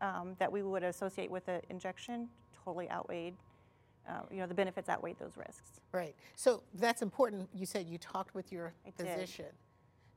um, 0.00 0.36
that 0.38 0.50
we 0.50 0.62
would 0.62 0.84
associate 0.84 1.30
with 1.30 1.46
the 1.46 1.60
injection 1.70 2.28
totally 2.64 2.88
outweighed 2.88 3.34
uh, 4.08 4.22
you 4.30 4.38
know, 4.38 4.46
the 4.46 4.54
benefits 4.54 4.88
outweigh 4.88 5.14
those 5.18 5.36
risks. 5.36 5.80
Right. 5.92 6.14
So 6.34 6.62
that's 6.74 7.02
important. 7.02 7.48
You 7.54 7.66
said 7.66 7.86
you 7.86 7.98
talked 7.98 8.34
with 8.34 8.52
your 8.52 8.72
I 8.86 8.90
physician. 8.90 9.46
Did. 9.46 9.54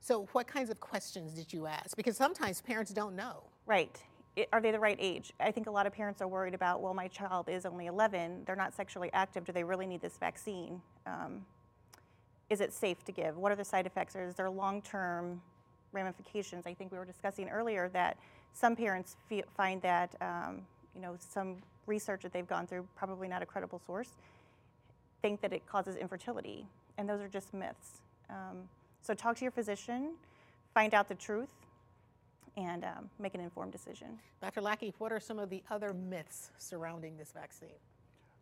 So 0.00 0.28
what 0.32 0.46
kinds 0.46 0.70
of 0.70 0.80
questions 0.80 1.32
did 1.32 1.52
you 1.52 1.66
ask? 1.66 1.96
Because 1.96 2.16
sometimes 2.16 2.60
parents 2.60 2.92
don't 2.92 3.16
know. 3.16 3.44
Right. 3.66 4.02
It, 4.36 4.48
are 4.52 4.60
they 4.60 4.70
the 4.70 4.80
right 4.80 4.98
age? 5.00 5.32
I 5.40 5.50
think 5.50 5.66
a 5.66 5.70
lot 5.70 5.86
of 5.86 5.92
parents 5.92 6.20
are 6.20 6.28
worried 6.28 6.54
about, 6.54 6.82
well, 6.82 6.92
my 6.92 7.08
child 7.08 7.48
is 7.48 7.64
only 7.64 7.86
11. 7.86 8.42
They're 8.46 8.56
not 8.56 8.74
sexually 8.74 9.10
active. 9.12 9.44
Do 9.44 9.52
they 9.52 9.64
really 9.64 9.86
need 9.86 10.02
this 10.02 10.18
vaccine? 10.18 10.82
Um, 11.06 11.46
is 12.50 12.60
it 12.60 12.72
safe 12.72 13.02
to 13.04 13.12
give? 13.12 13.36
What 13.36 13.52
are 13.52 13.56
the 13.56 13.64
side 13.64 13.86
effects? 13.86 14.14
Or 14.16 14.24
is 14.24 14.34
there 14.34 14.50
long-term 14.50 15.40
ramifications? 15.92 16.66
I 16.66 16.74
think 16.74 16.92
we 16.92 16.98
were 16.98 17.04
discussing 17.04 17.48
earlier 17.48 17.88
that 17.90 18.18
some 18.52 18.76
parents 18.76 19.16
feel, 19.28 19.44
find 19.56 19.80
that, 19.82 20.14
um, 20.20 20.62
you 20.94 21.00
know, 21.00 21.16
some 21.18 21.56
research 21.86 22.22
that 22.22 22.32
they've 22.32 22.46
gone 22.46 22.66
through, 22.66 22.86
probably 22.96 23.28
not 23.28 23.42
a 23.42 23.46
credible 23.46 23.80
source, 23.86 24.10
think 25.22 25.40
that 25.40 25.52
it 25.52 25.66
causes 25.66 25.96
infertility. 25.96 26.66
And 26.98 27.08
those 27.08 27.20
are 27.20 27.28
just 27.28 27.54
myths. 27.54 28.00
Um, 28.30 28.68
so 29.02 29.14
talk 29.14 29.36
to 29.36 29.44
your 29.44 29.52
physician, 29.52 30.14
find 30.72 30.94
out 30.94 31.08
the 31.08 31.14
truth, 31.14 31.48
and 32.56 32.84
um, 32.84 33.10
make 33.18 33.34
an 33.34 33.40
informed 33.40 33.72
decision. 33.72 34.18
Dr. 34.40 34.60
Lackey, 34.60 34.94
what 34.98 35.12
are 35.12 35.20
some 35.20 35.38
of 35.38 35.50
the 35.50 35.62
other 35.70 35.92
myths 35.92 36.50
surrounding 36.58 37.16
this 37.16 37.32
vaccine? 37.32 37.68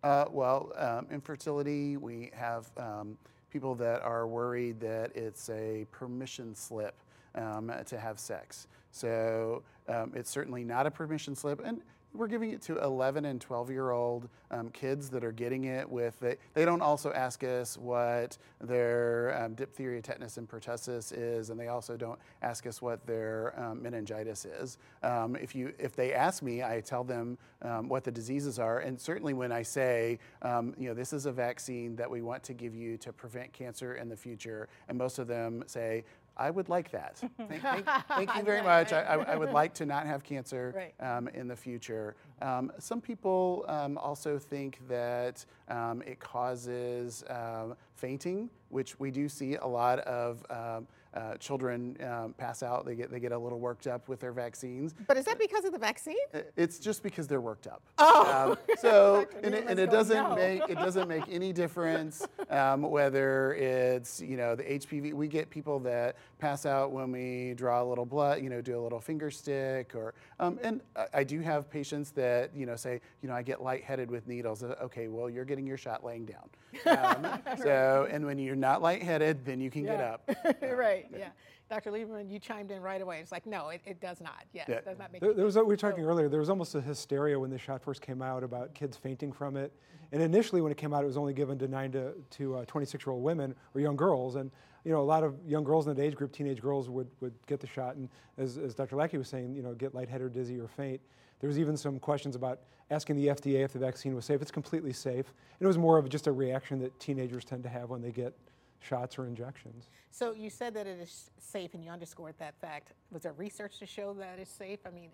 Uh, 0.03 0.27
well, 0.31 0.73
um, 0.77 1.06
infertility, 1.11 1.97
we 1.97 2.31
have 2.35 2.71
um, 2.77 3.17
people 3.50 3.75
that 3.77 4.03
are 4.03 4.27
worried 4.27 4.81
that 4.81 5.15
it's 5.15 5.49
a 5.50 5.87
permission 5.93 6.55
slip 6.55 6.94
um, 7.35 7.73
to 7.87 7.99
have 7.99 8.19
sex. 8.19 8.67
So 8.91 9.62
um, 9.89 10.12
it's 10.15 10.31
certainly 10.31 10.65
not 10.65 10.87
a 10.87 10.91
permission 10.91 11.35
slip. 11.35 11.61
And 11.65 11.81
we're 12.14 12.26
giving 12.29 12.50
it 12.50 12.61
to 12.62 12.79
11 12.79 13.25
and 13.25 13.41
12 13.41 13.70
year 13.70 13.91
old 13.91 14.29
um, 14.50 14.69
kids 14.70 15.09
that 15.11 15.25
are 15.25 15.32
getting 15.32 15.64
it 15.64 15.88
with 15.88 16.23
it. 16.23 16.41
They 16.55 16.64
don't 16.64 16.82
also 16.82 17.12
ask 17.12 17.43
us 17.43 17.79
what 17.79 18.37
their 18.61 19.38
um, 19.43 19.55
diphtheria, 19.55 20.03
tetanus, 20.03 20.37
and 20.37 20.49
pertussis 20.49 21.12
is, 21.17 21.51
and 21.51 21.58
they 21.58 21.69
also 21.69 21.96
don't 21.96 22.19
ask 22.43 22.67
us 22.67 22.82
what 22.82 23.06
their 23.06 23.58
um, 23.58 23.82
meningitis 23.82 24.44
is. 24.44 24.79
Um, 25.03 25.36
if 25.36 25.55
you 25.55 25.72
if 25.79 25.96
they 25.96 26.13
ask 26.13 26.43
me, 26.43 26.63
I 26.63 26.81
tell 26.81 27.05
them 27.05 27.39
um, 27.63 27.89
what 27.89 28.05
the 28.05 28.10
diseases 28.10 28.58
are, 28.58 28.81
and 28.81 29.01
certainly 29.01 29.32
when 29.32 29.53
I 29.53 29.63
say, 29.63 30.19
um, 30.43 30.75
you 30.79 30.89
know, 30.89 30.94
this 30.94 31.13
is 31.13 31.27
a 31.27 31.32
vaccine 31.32 31.96
that 31.96 32.10
we 32.10 32.20
want 32.20 32.43
to 32.44 32.53
give 32.53 32.75
you 32.75 32.96
to 32.98 33.13
prevent 33.13 33.53
cancer 33.53 33.94
in 33.94 34.08
the 34.08 34.17
future, 34.17 34.69
and 34.89 34.98
most 34.98 35.19
of 35.19 35.27
them 35.27 35.65
say, 35.67 36.05
I 36.36 36.51
would 36.51 36.69
like 36.69 36.91
that. 36.93 37.17
thank, 37.48 37.62
thank, 37.62 37.86
thank, 38.08 38.34
you 38.36 38.43
very 38.43 38.62
much. 38.62 38.93
I, 38.93 39.03
I, 39.03 39.36
would 39.36 39.53
like 39.53 39.74
to 39.74 39.86
not 39.86 40.06
have 40.06 40.22
cancer 40.24 40.72
right. 41.01 41.17
um, 41.17 41.29
in 41.29 41.48
the 41.48 41.56
future. 41.56 42.17
Um, 42.41 42.72
some 42.79 43.01
people 43.01 43.65
um, 43.69 43.98
also 43.98 44.39
think 44.39 44.79
that 44.89 45.44
um, 45.69 46.03
it 46.06 46.20
causes 46.20 47.24
um, 47.29 47.77
fainting, 47.94 48.48
which 48.70 48.98
we 48.98 49.10
do 49.10 49.29
see 49.29 49.56
a 49.56 49.67
lot 49.67 49.98
of 50.01 50.44
um, 50.51 50.86
uh, 51.14 51.36
children 51.36 51.96
um, 52.02 52.34
pass 52.38 52.62
out. 52.62 52.84
They 52.86 52.94
get 52.94 53.10
they 53.10 53.20
get 53.20 53.32
a 53.32 53.38
little 53.38 53.60
worked 53.60 53.86
up 53.86 54.08
with 54.08 54.20
their 54.20 54.32
vaccines. 54.32 54.94
But 55.06 55.16
is 55.16 55.24
that 55.26 55.38
because 55.38 55.64
of 55.64 55.72
the 55.72 55.78
vaccine? 55.78 56.16
It's 56.56 56.78
just 56.78 57.02
because 57.02 57.26
they're 57.26 57.40
worked 57.40 57.66
up. 57.66 57.82
Oh, 57.98 58.52
um, 58.52 58.76
so 58.78 59.26
and, 59.42 59.54
it, 59.54 59.64
and 59.69 59.78
it, 59.78 59.90
doesn't 59.90 60.31
no. 60.31 60.34
make 60.34 60.62
it 60.69 60.74
doesn't 60.86 61.08
make 61.08 61.24
any 61.31 61.52
difference 61.52 62.26
um, 62.50 62.82
whether 62.82 63.54
it's 63.54 64.20
you 64.20 64.36
know 64.36 64.54
the 64.54 64.62
HPV. 64.64 65.12
We 65.12 65.28
get 65.28 65.50
people 65.50 65.78
that 65.81 66.16
pass 66.38 66.66
out 66.66 66.92
when 66.92 67.12
we 67.12 67.54
draw 67.56 67.82
a 67.82 67.86
little 67.86 68.06
blood, 68.06 68.42
you 68.42 68.50
know, 68.50 68.60
do 68.60 68.78
a 68.78 68.82
little 68.82 69.00
finger 69.00 69.31
stick, 69.31 69.94
or 69.94 70.14
um, 70.40 70.58
and 70.62 70.81
I 71.12 71.24
do 71.24 71.40
have 71.40 71.70
patients 71.70 72.10
that 72.12 72.54
you 72.54 72.66
know 72.66 72.76
say 72.76 73.00
you 73.22 73.28
know 73.28 73.34
I 73.34 73.42
get 73.42 73.62
lightheaded 73.62 74.10
with 74.10 74.26
needles. 74.26 74.62
Uh, 74.62 74.74
okay, 74.82 75.08
well 75.08 75.28
you're 75.28 75.44
getting 75.44 75.66
your 75.66 75.76
shot 75.76 76.04
laying 76.04 76.24
down. 76.26 76.48
Um, 77.02 77.26
so 77.62 78.08
and 78.10 78.24
when 78.24 78.38
you're 78.38 78.56
not 78.56 78.81
lightheaded, 78.82 79.44
then 79.44 79.60
you 79.60 79.70
can 79.70 79.84
get 79.84 79.98
Yeah. 79.98 80.14
up. 80.14 80.31
right, 80.62 81.02
yeah. 81.17 81.29
Dr. 81.71 81.91
Lieberman, 81.91 82.31
you 82.31 82.39
chimed 82.39 82.71
in 82.71 82.82
right 82.82 83.01
away. 83.01 83.21
It's 83.21 83.32
like, 83.32 83.47
no, 83.47 83.71
it, 83.71 83.81
it 83.87 84.01
does 84.01 84.21
not. 84.21 84.44
Yes, 84.53 84.67
Yeah. 84.69 84.77
it 84.77 84.85
does 84.85 84.99
not 84.99 85.11
make 85.13 85.23
There, 85.23 85.32
there 85.32 85.44
was, 85.44 85.56
we 85.56 85.63
were 85.63 85.77
So- 85.77 85.89
talking 85.89 86.05
earlier, 86.05 86.29
there 86.29 86.41
was 86.41 86.51
almost 86.51 86.75
a 86.75 86.81
hysteria 86.81 87.39
when 87.39 87.51
the 87.51 87.59
shot 87.59 87.82
first 87.82 88.03
came 88.03 88.21
out 88.21 88.43
about 88.44 88.75
kids 88.75 88.97
fainting 88.97 89.32
from 89.32 89.56
it. 89.56 89.73
And 90.13 90.21
initially, 90.21 90.61
when 90.61 90.71
it 90.71 90.77
came 90.77 90.93
out, 90.93 91.03
it 91.03 91.06
was 91.06 91.17
only 91.17 91.32
given 91.32 91.59
to 91.59 91.69
9 91.69 91.93
to, 91.93 92.13
to 92.31 92.56
uh, 92.56 92.65
26 92.67 93.06
year 93.06 93.13
old 93.15 93.23
women 93.23 93.55
or 93.75 93.81
young 93.81 93.97
girls. 93.97 94.37
And 94.37 94.51
you 94.85 94.91
know, 94.93 95.01
a 95.01 95.03
lot 95.03 95.23
of 95.23 95.37
young 95.47 95.65
girls 95.65 95.87
in 95.87 95.94
that 95.94 96.03
age 96.03 96.15
group, 96.17 96.32
teenage 96.32 96.61
girls, 96.61 96.91
would, 96.91 97.09
would 97.21 97.32
get 97.47 97.61
the 97.61 97.67
shot. 97.67 97.97
And 97.97 98.09
as, 98.37 98.59
as 98.59 98.75
Dr. 98.75 98.97
Lackey 98.97 99.17
was 99.17 99.29
saying, 99.29 99.55
you 99.55 99.63
know, 99.63 99.75
get 99.75 99.94
lightheaded, 99.94 100.32
dizzy, 100.32 100.59
or 100.59 100.69
faint. 100.69 101.01
There 101.41 101.49
was 101.49 101.59
even 101.59 101.77
some 101.77 101.99
questions 101.99 102.37
about 102.37 102.61
asking 102.91 103.17
the 103.17 103.29
FDA 103.29 103.65
if 103.65 103.73
the 103.73 103.79
vaccine 103.79 104.15
was 104.15 104.25
safe. 104.25 104.43
It's 104.43 104.51
completely 104.51 104.93
safe. 104.93 105.27
And 105.59 105.63
it 105.63 105.67
was 105.67 105.79
more 105.79 105.99
of 105.99 106.09
just 106.09 106.27
a 106.27 106.32
reaction 106.32 106.79
that 106.81 106.99
teenagers 107.01 107.44
tend 107.44 107.63
to 107.63 107.69
have 107.69 107.91
when 107.91 108.03
they 108.03 108.11
get 108.11 108.35
shots 108.82 109.19
or 109.19 109.27
injections. 109.27 109.89
So 110.10 110.32
you 110.32 110.51
said 110.51 110.74
that 110.74 110.86
it 110.86 110.98
is 111.01 111.31
safe, 111.39 111.74
and 111.74 111.84
you 111.84 111.91
underscored 111.91 112.34
that 112.39 112.55
fact. 112.60 112.93
Was 113.10 113.22
there 113.22 113.32
research 113.32 113.79
to 113.79 113.86
show 113.86 114.15
that 114.15 114.39
it's 114.39 114.51
safe? 114.51 114.81
I 114.86 114.91
mean, 114.91 115.10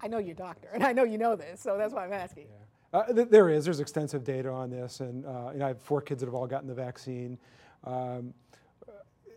I 0.00 0.08
know 0.08 0.18
you're 0.18 0.32
a 0.32 0.36
doctor, 0.36 0.68
and 0.72 0.82
I 0.82 0.92
know 0.92 1.04
you 1.04 1.18
know 1.18 1.36
this, 1.36 1.60
so 1.60 1.76
that's 1.76 1.94
why 1.94 2.04
I'm 2.04 2.12
asking. 2.12 2.46
Uh, 2.92 3.04
th- 3.12 3.28
there 3.28 3.48
is. 3.48 3.64
There's 3.64 3.80
extensive 3.80 4.24
data 4.24 4.50
on 4.50 4.70
this, 4.70 5.00
and 5.00 5.24
uh, 5.24 5.50
you 5.52 5.58
know, 5.58 5.66
I 5.66 5.68
have 5.68 5.80
four 5.80 6.00
kids 6.00 6.20
that 6.20 6.26
have 6.26 6.34
all 6.34 6.46
gotten 6.46 6.66
the 6.66 6.74
vaccine. 6.74 7.38
Um, 7.84 8.34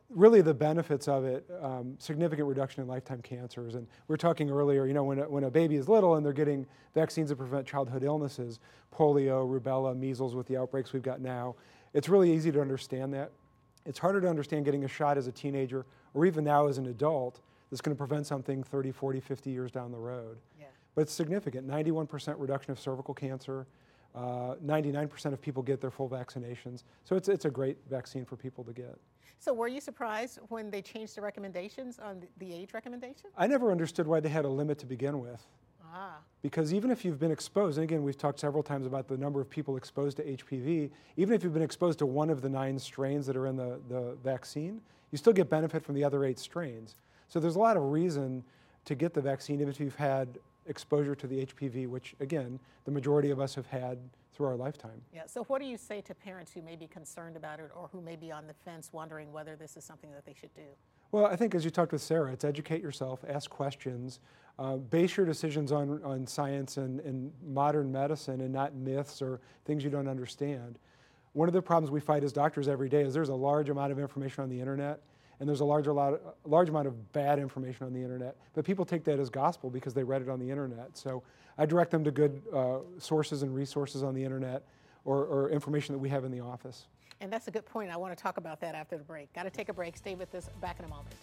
really, 0.09 0.41
the 0.41 0.53
benefits 0.53 1.07
of 1.07 1.25
it: 1.25 1.45
um, 1.61 1.95
significant 1.99 2.47
reduction 2.47 2.81
in 2.81 2.87
lifetime 2.87 3.21
cancers. 3.21 3.75
And 3.75 3.85
we 4.07 4.13
were 4.13 4.17
talking 4.17 4.49
earlier. 4.49 4.87
You 4.87 4.93
know, 4.93 5.03
when 5.03 5.19
a, 5.19 5.29
when 5.29 5.43
a 5.43 5.51
baby 5.51 5.75
is 5.75 5.87
little 5.87 6.15
and 6.15 6.25
they're 6.25 6.33
getting 6.33 6.65
vaccines 6.95 7.29
to 7.29 7.35
prevent 7.35 7.67
childhood 7.67 8.03
illnesses, 8.03 8.59
polio, 8.91 9.47
rubella, 9.47 9.95
measles, 9.95 10.33
with 10.33 10.47
the 10.47 10.57
outbreaks 10.57 10.93
we've 10.93 11.03
got 11.03 11.21
now, 11.21 11.55
it's 11.93 12.09
really 12.09 12.33
easy 12.33 12.51
to 12.51 12.61
understand 12.61 13.13
that. 13.13 13.31
It's 13.85 13.99
harder 13.99 14.21
to 14.21 14.29
understand 14.29 14.65
getting 14.65 14.85
a 14.85 14.87
shot 14.87 15.17
as 15.17 15.27
a 15.27 15.31
teenager 15.31 15.85
or 16.13 16.25
even 16.25 16.43
now 16.43 16.67
as 16.67 16.77
an 16.77 16.87
adult 16.87 17.41
that's 17.69 17.81
going 17.81 17.95
to 17.95 17.97
prevent 17.97 18.25
something 18.25 18.63
30, 18.63 18.91
40, 18.91 19.19
50 19.19 19.49
years 19.49 19.71
down 19.71 19.91
the 19.91 19.97
road. 19.97 20.37
Yeah. 20.59 20.67
But 20.95 21.01
it's 21.01 21.13
significant 21.13 21.67
91% 21.67 22.35
reduction 22.37 22.71
of 22.71 22.79
cervical 22.79 23.13
cancer. 23.13 23.65
Uh, 24.15 24.55
99% 24.63 25.33
of 25.33 25.41
people 25.41 25.63
get 25.63 25.81
their 25.81 25.89
full 25.89 26.07
vaccinations. 26.07 26.83
So 27.03 27.15
it's, 27.15 27.27
it's 27.27 27.45
a 27.45 27.49
great 27.49 27.77
vaccine 27.89 28.25
for 28.25 28.35
people 28.35 28.63
to 28.63 28.71
get. 28.71 28.95
So 29.39 29.53
were 29.53 29.67
you 29.67 29.81
surprised 29.81 30.39
when 30.49 30.69
they 30.69 30.81
changed 30.81 31.17
the 31.17 31.21
recommendations 31.21 31.99
on 31.99 32.19
the, 32.19 32.27
the 32.37 32.53
age 32.53 32.73
recommendation? 32.73 33.31
I 33.35 33.47
never 33.47 33.71
understood 33.71 34.07
why 34.07 34.19
they 34.19 34.29
had 34.29 34.45
a 34.45 34.49
limit 34.49 34.77
to 34.79 34.85
begin 34.85 35.19
with. 35.19 35.45
Because 36.41 36.73
even 36.73 36.91
if 36.91 37.05
you've 37.05 37.19
been 37.19 37.31
exposed, 37.31 37.77
and 37.77 37.83
again, 37.83 38.03
we've 38.03 38.17
talked 38.17 38.39
several 38.39 38.63
times 38.63 38.85
about 38.85 39.07
the 39.07 39.17
number 39.17 39.39
of 39.39 39.49
people 39.49 39.77
exposed 39.77 40.17
to 40.17 40.23
HPV, 40.23 40.89
even 41.17 41.33
if 41.33 41.43
you've 41.43 41.53
been 41.53 41.63
exposed 41.63 41.99
to 41.99 42.05
one 42.05 42.29
of 42.29 42.41
the 42.41 42.49
nine 42.49 42.77
strains 42.77 43.25
that 43.27 43.37
are 43.37 43.47
in 43.47 43.55
the, 43.55 43.79
the 43.89 44.17
vaccine, 44.23 44.81
you 45.11 45.17
still 45.17 45.33
get 45.33 45.49
benefit 45.49 45.83
from 45.83 45.95
the 45.95 46.03
other 46.03 46.25
eight 46.25 46.39
strains. 46.39 46.95
So 47.27 47.39
there's 47.39 47.55
a 47.55 47.59
lot 47.59 47.77
of 47.77 47.83
reason 47.83 48.43
to 48.85 48.95
get 48.95 49.13
the 49.13 49.21
vaccine, 49.21 49.61
even 49.61 49.69
if 49.69 49.79
you've 49.79 49.95
had 49.95 50.39
exposure 50.65 51.15
to 51.15 51.27
the 51.27 51.45
HPV, 51.45 51.87
which 51.87 52.15
again, 52.19 52.59
the 52.85 52.91
majority 52.91 53.29
of 53.29 53.39
us 53.39 53.55
have 53.55 53.67
had 53.67 53.97
through 54.33 54.47
our 54.47 54.55
lifetime. 54.55 55.01
yeah. 55.13 55.27
So 55.27 55.43
what 55.43 55.61
do 55.61 55.67
you 55.67 55.77
say 55.77 56.01
to 56.01 56.15
parents 56.15 56.51
who 56.51 56.61
may 56.63 56.75
be 56.75 56.87
concerned 56.87 57.37
about 57.37 57.59
it 57.59 57.69
or 57.75 57.87
who 57.91 58.01
may 58.01 58.15
be 58.15 58.31
on 58.31 58.47
the 58.47 58.53
fence 58.65 58.89
wondering 58.91 59.31
whether 59.31 59.55
this 59.55 59.77
is 59.77 59.83
something 59.83 60.11
that 60.11 60.25
they 60.25 60.33
should 60.33 60.53
do? 60.55 60.63
Well, 61.13 61.27
I 61.27 61.35
think 61.35 61.53
as 61.53 61.63
you 61.63 61.69
talked 61.69 61.91
with 61.91 62.01
Sarah, 62.01 62.33
it's 62.33 62.43
educate 62.43 62.81
yourself, 62.81 63.23
ask 63.29 63.47
questions, 63.47 64.19
uh, 64.57 64.77
base 64.77 65.15
your 65.15 65.27
decisions 65.27 65.71
on, 65.71 66.01
on 66.03 66.25
science 66.25 66.77
and, 66.77 66.99
and 67.01 67.31
modern 67.45 67.91
medicine 67.91 68.41
and 68.41 68.51
not 68.51 68.73
myths 68.73 69.21
or 69.21 69.39
things 69.63 69.83
you 69.83 69.91
don't 69.91 70.07
understand. 70.07 70.79
One 71.33 71.47
of 71.47 71.53
the 71.53 71.61
problems 71.61 71.91
we 71.91 71.99
fight 71.99 72.23
as 72.23 72.33
doctors 72.33 72.67
every 72.67 72.89
day 72.89 73.03
is 73.03 73.13
there's 73.13 73.29
a 73.29 73.35
large 73.35 73.69
amount 73.69 73.91
of 73.91 73.99
information 73.99 74.41
on 74.43 74.49
the 74.49 74.59
internet, 74.59 75.01
and 75.39 75.47
there's 75.47 75.59
a 75.59 75.65
large, 75.65 75.85
a 75.85 75.93
lot, 75.93 76.13
a 76.13 76.49
large 76.49 76.69
amount 76.69 76.87
of 76.87 77.13
bad 77.13 77.37
information 77.37 77.85
on 77.85 77.93
the 77.93 78.01
internet. 78.01 78.35
But 78.55 78.65
people 78.65 78.83
take 78.83 79.03
that 79.03 79.19
as 79.19 79.29
gospel 79.29 79.69
because 79.69 79.93
they 79.93 80.03
read 80.03 80.23
it 80.23 80.29
on 80.29 80.39
the 80.39 80.49
internet. 80.49 80.97
So 80.97 81.21
I 81.59 81.67
direct 81.67 81.91
them 81.91 82.03
to 82.05 82.11
good 82.11 82.41
uh, 82.51 82.79
sources 82.97 83.43
and 83.43 83.53
resources 83.53 84.01
on 84.01 84.15
the 84.15 84.23
internet 84.23 84.63
or, 85.05 85.25
or 85.25 85.51
information 85.51 85.93
that 85.93 85.99
we 85.99 86.09
have 86.09 86.23
in 86.23 86.31
the 86.31 86.39
office. 86.39 86.87
And 87.23 87.31
that's 87.31 87.47
a 87.47 87.51
good 87.51 87.65
point. 87.65 87.89
I 87.89 87.95
want 87.95 88.15
to 88.15 88.21
talk 88.21 88.35
about 88.35 88.59
that 88.59 88.75
after 88.75 88.97
the 88.97 89.03
break. 89.05 89.31
Got 89.31 89.43
to 89.43 89.49
take 89.49 89.69
a 89.69 89.73
break. 89.73 89.95
Stay 89.95 90.13
with 90.13 90.35
us. 90.35 90.49
Back 90.59 90.79
in 90.79 90.83
a 90.83 90.89
moment. 90.89 91.15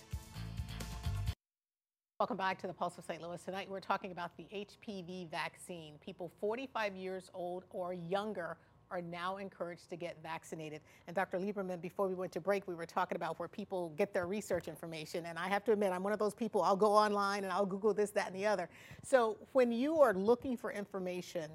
Welcome 2.18 2.38
back 2.38 2.58
to 2.62 2.66
the 2.66 2.72
Pulse 2.72 2.96
of 2.96 3.04
St. 3.04 3.20
Louis. 3.20 3.42
Tonight 3.42 3.68
we're 3.70 3.80
talking 3.80 4.10
about 4.10 4.34
the 4.38 4.44
HPV 4.44 5.30
vaccine. 5.30 5.96
People 6.02 6.32
45 6.40 6.96
years 6.96 7.30
old 7.34 7.64
or 7.68 7.92
younger 7.92 8.56
are 8.90 9.02
now 9.02 9.36
encouraged 9.36 9.90
to 9.90 9.96
get 9.96 10.16
vaccinated. 10.22 10.80
And 11.06 11.14
Dr. 11.14 11.38
Lieberman, 11.38 11.82
before 11.82 12.08
we 12.08 12.14
went 12.14 12.32
to 12.32 12.40
break, 12.40 12.66
we 12.66 12.74
were 12.74 12.86
talking 12.86 13.16
about 13.16 13.38
where 13.38 13.48
people 13.48 13.92
get 13.98 14.14
their 14.14 14.26
research 14.26 14.68
information. 14.68 15.26
And 15.26 15.38
I 15.38 15.48
have 15.48 15.64
to 15.64 15.72
admit, 15.72 15.92
I'm 15.92 16.02
one 16.02 16.14
of 16.14 16.18
those 16.18 16.34
people, 16.34 16.62
I'll 16.62 16.76
go 16.76 16.92
online 16.92 17.44
and 17.44 17.52
I'll 17.52 17.66
Google 17.66 17.92
this, 17.92 18.08
that, 18.12 18.28
and 18.28 18.34
the 18.34 18.46
other. 18.46 18.70
So 19.04 19.36
when 19.52 19.70
you 19.70 20.00
are 20.00 20.14
looking 20.14 20.56
for 20.56 20.72
information 20.72 21.50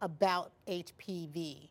about 0.00 0.50
HPV, 0.66 1.68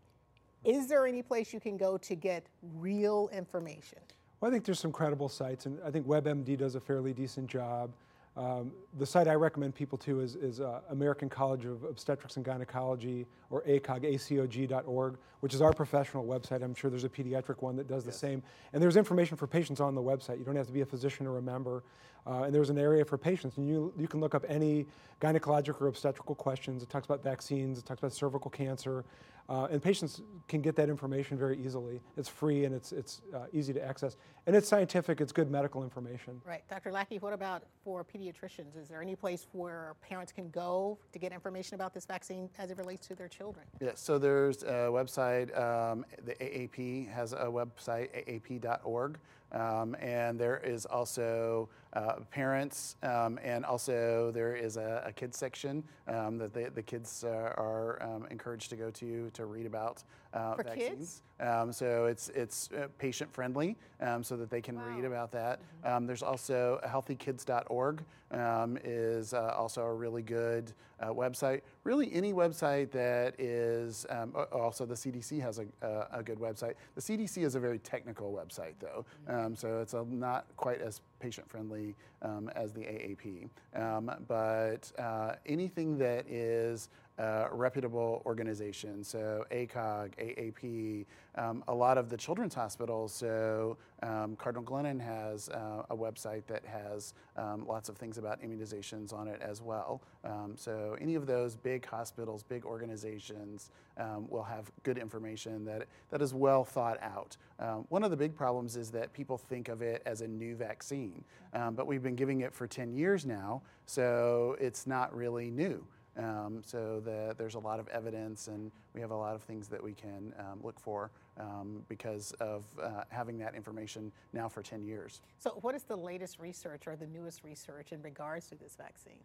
is 0.64 0.88
there 0.88 1.06
any 1.06 1.22
place 1.22 1.54
you 1.54 1.60
can 1.60 1.78
go 1.78 1.98
to 1.98 2.16
get 2.16 2.46
real 2.76 3.30
information? 3.34 4.00
Well, 4.40 4.50
I 4.50 4.54
think 4.54 4.66
there's 4.66 4.80
some 4.80 4.92
credible 4.92 5.30
sites, 5.30 5.66
and 5.66 5.80
I 5.86 5.92
think 5.92 6.06
WebMD 6.06 6.58
does 6.58 6.76
a 6.76 6.80
fairly 6.80 7.14
decent 7.14 7.48
job. 7.48 7.92
Um, 8.36 8.72
the 8.98 9.06
site 9.06 9.28
I 9.28 9.36
recommend 9.36 9.76
people 9.76 9.98
to 10.00 10.22
is, 10.22 10.36
is 10.36 10.60
uh, 10.60 10.82
American 10.90 11.30
College 11.30 11.66
of 11.66 11.84
Obstetrics 11.84 12.36
and 12.36 12.44
Gynecology, 12.44 13.28
or 13.52 13.62
ACOG, 13.64 14.16
acog.org, 14.16 15.18
which 15.42 15.54
is 15.54 15.62
our 15.62 15.72
professional 15.72 16.26
website. 16.26 16.64
I'm 16.64 16.74
sure 16.74 16.90
there's 16.90 17.04
a 17.04 17.10
pediatric 17.10 17.62
one 17.62 17.76
that 17.76 17.88
does 17.88 18.04
the 18.04 18.12
same. 18.12 18.42
And 18.74 18.82
there's 18.82 18.98
information 18.98 19.38
for 19.38 19.46
patients 19.46 19.80
on 19.80 19.94
the 19.94 20.02
website. 20.02 20.40
You 20.40 20.46
don't 20.46 20.56
have 20.56 20.68
to 20.68 20.74
be 20.74 20.82
a 20.82 20.86
physician 20.86 21.28
or 21.28 21.38
a 21.38 21.42
member. 21.42 21.84
Uh, 22.26 22.44
and 22.44 22.56
there's 22.56 22.70
an 22.70 22.78
area 22.78 23.04
for 23.04 23.18
patients, 23.18 23.58
and 23.58 23.68
you, 23.68 23.94
you 23.98 24.08
can 24.08 24.20
look 24.20 24.34
up 24.34 24.46
any 24.48 24.86
gynecologic 25.22 25.82
or 25.82 25.88
obstetrical 25.88 26.36
questions. 26.36 26.82
It 26.82 26.90
talks 26.90 27.06
about 27.06 27.24
vaccines, 27.24 27.80
it 27.80 27.86
talks 27.86 28.00
about 28.00 28.14
cervical 28.14 28.50
cancer, 28.50 29.04
uh, 29.50 29.68
and 29.70 29.84
patients 29.84 30.22
can 30.48 30.62
get 30.62 30.76
that 30.78 30.88
information 30.88 31.38
very 31.38 31.58
easily. 31.64 32.00
It's 32.16 32.30
free 32.30 32.64
and 32.64 32.74
it's, 32.74 32.94
it's 32.94 33.22
uh, 33.36 33.46
easy 33.52 33.74
to 33.74 33.84
access. 33.84 34.16
And 34.48 34.56
it's 34.56 34.68
scientific, 34.68 35.20
it's 35.20 35.34
good 35.34 35.52
medical 35.52 35.84
information. 35.84 36.42
Right. 36.46 36.64
Dr. 36.70 36.92
Lackey, 36.94 37.20
what 37.20 37.34
about 37.34 37.64
for 37.84 38.06
pediatricians? 38.06 38.78
Is 38.82 38.88
there 38.88 39.02
any 39.02 39.16
place 39.16 39.48
where 39.52 39.96
parents 40.02 40.32
can 40.32 40.50
go 40.50 40.98
to 41.12 41.20
get 41.20 41.34
information 41.34 41.76
about 41.76 41.94
this 41.94 42.06
vaccine 42.06 42.50
as 42.58 42.72
it 42.72 42.78
relates 42.78 43.06
to 43.08 43.16
their 43.16 43.28
children? 43.28 43.66
Yes, 43.82 44.00
so 44.00 44.18
there's 44.18 44.64
a 44.64 44.90
website, 44.90 45.58
um, 45.60 46.06
the 46.24 46.36
AAP 46.36 47.12
has 47.12 47.34
a 47.34 47.46
website, 47.46 48.10
aap.org, 48.28 49.18
um, 49.54 49.96
and 49.96 50.40
there 50.40 50.58
is 50.58 50.86
also 50.86 51.70
uh, 51.94 52.16
parents, 52.32 52.96
um, 53.04 53.40
and 53.44 53.66
also 53.66 54.32
there 54.34 54.56
is 54.56 54.78
a, 54.78 55.04
a 55.06 55.12
kids 55.12 55.38
section 55.38 55.84
um, 56.08 56.38
that 56.38 56.54
the, 56.54 56.72
the 56.74 56.82
kids 56.82 57.24
uh, 57.24 57.54
are 57.58 58.02
um, 58.02 58.28
encouraged 58.32 58.70
to 58.72 58.76
go 58.76 58.90
to 58.92 59.30
to 59.32 59.46
read 59.46 59.66
about 59.66 60.04
uh, 60.34 60.56
For 60.56 60.64
vaccines. 60.64 60.90
kids? 60.90 61.22
Um, 61.40 61.72
so 61.72 62.06
it's 62.06 62.30
it's 62.30 62.70
uh, 62.72 62.88
patient 62.98 63.32
friendly, 63.34 63.78
um, 64.02 64.24
so 64.24 64.38
that 64.38 64.50
they 64.50 64.62
can 64.62 64.78
read 64.80 65.06
about 65.06 65.32
that. 65.32 65.60
Um, 65.84 66.06
there's 66.06 66.24
also 66.24 66.80
healthykids.org 66.86 68.04
um, 68.32 68.78
is 68.84 69.34
uh, 69.34 69.54
also 69.56 69.84
a 69.84 69.94
really 69.94 70.22
good 70.22 70.72
uh, 71.00 71.08
website. 71.08 71.62
Really, 71.84 72.14
any 72.14 72.34
website 72.34 72.92
that 72.92 73.40
is 73.40 74.06
um, 74.10 74.34
also 74.52 74.86
the 74.86 74.96
CDC 74.96 75.42
has 75.42 75.60
a, 75.60 75.66
a, 75.86 76.20
a 76.20 76.24
good 76.24 76.40
website. 76.40 76.74
The 76.96 77.02
CDC 77.02 77.44
is 77.44 77.56
a 77.56 77.60
very 77.60 77.80
technical 77.80 78.32
website, 78.32 78.74
though, 78.80 79.06
um, 79.28 79.56
so 79.56 79.82
it's 79.82 79.94
a, 79.94 80.06
not 80.10 80.46
quite 80.58 80.82
as 80.82 81.02
patient 81.20 81.50
friendly 81.50 81.96
um, 82.22 82.50
as 82.56 82.74
the 82.74 82.82
AAP. 82.82 83.50
Um, 83.76 84.12
but 84.28 84.92
uh, 84.98 85.36
anything 85.46 85.98
that 85.98 86.28
is 86.28 86.90
uh, 87.20 87.48
reputable 87.52 88.24
organization, 88.26 89.04
so 89.04 89.46
ACOG, 89.52 90.16
AAP, 90.18 91.06
um, 91.36 91.64
a 91.68 91.74
lot 91.74 91.98
of 91.98 92.10
the 92.10 92.18
children's 92.18 92.56
hospitals. 92.56 93.14
So 93.14 93.78
um, 94.02 94.36
Cardinal 94.36 94.64
Glennon 94.64 95.00
has 95.00 95.48
uh, 95.50 95.84
a 95.92 95.96
website 95.96 96.46
that 96.48 96.66
has 96.66 97.14
um, 97.38 97.68
lots 97.68 97.88
of 97.88 97.98
things 97.98 98.18
about 98.18 98.42
immunizations 98.42 99.14
on 99.14 99.28
it 99.28 99.42
as 99.42 99.62
well. 99.62 100.02
Um, 100.24 100.54
so 100.56 100.98
any 101.00 101.14
of 101.14 101.28
those 101.28 101.56
big 101.56 101.86
hospitals, 101.86 102.42
big 102.42 102.66
organizations 102.66 103.70
um, 103.98 104.28
will 104.28 104.44
have 104.44 104.72
good 104.82 104.98
information 104.98 105.66
that, 105.66 105.88
that 106.10 106.22
is 106.22 106.34
well 106.34 106.64
thought 106.64 106.98
out. 107.04 107.38
Um, 107.60 107.86
one 107.90 108.04
of 108.04 108.10
the 108.10 108.18
big 108.18 108.36
problems 108.36 108.76
is 108.76 108.90
that 108.92 109.14
people 109.14 109.38
think 109.38 109.70
of 109.70 109.84
it 109.84 110.02
as 110.08 110.22
a 110.22 110.28
new 110.28 110.56
vaccine, 110.56 111.24
but 111.54 111.86
we've 111.86 112.02
been 112.02 112.16
giving 112.16 112.42
it 112.42 112.54
for 112.54 112.66
10 112.66 112.92
years 112.92 113.24
now, 113.24 113.62
so 113.86 114.58
it's 114.60 114.88
not 114.88 115.16
really 115.16 115.52
new. 115.52 115.86
Um, 116.18 116.62
so 116.64 117.02
the, 117.04 117.36
there's 117.38 117.56
a 117.56 117.60
lot 117.60 117.80
of 117.80 117.88
evidence, 117.88 118.48
and 118.48 118.72
we 118.94 119.02
have 119.02 119.12
a 119.12 119.16
lot 119.16 119.36
of 119.36 119.44
things 119.44 119.68
that 119.70 119.84
we 119.84 119.94
can 119.94 120.34
um, 120.40 120.60
look 120.64 120.80
for 120.80 121.12
um, 121.40 121.84
because 121.90 122.32
of 122.40 122.66
uh, 122.82 123.04
having 123.10 123.38
that 123.40 123.56
information 123.56 124.12
now 124.32 124.48
for 124.48 124.62
10 124.62 124.84
years. 124.84 125.22
So, 125.40 125.58
what 125.62 125.74
is 125.74 125.84
the 125.84 125.96
latest 125.96 126.40
research 126.40 126.84
or 126.86 126.96
the 126.96 127.08
newest 127.08 127.44
research 127.44 127.92
in 127.92 128.02
regards 128.02 128.48
to 128.50 128.56
this 128.56 128.76
vaccine? 128.76 129.20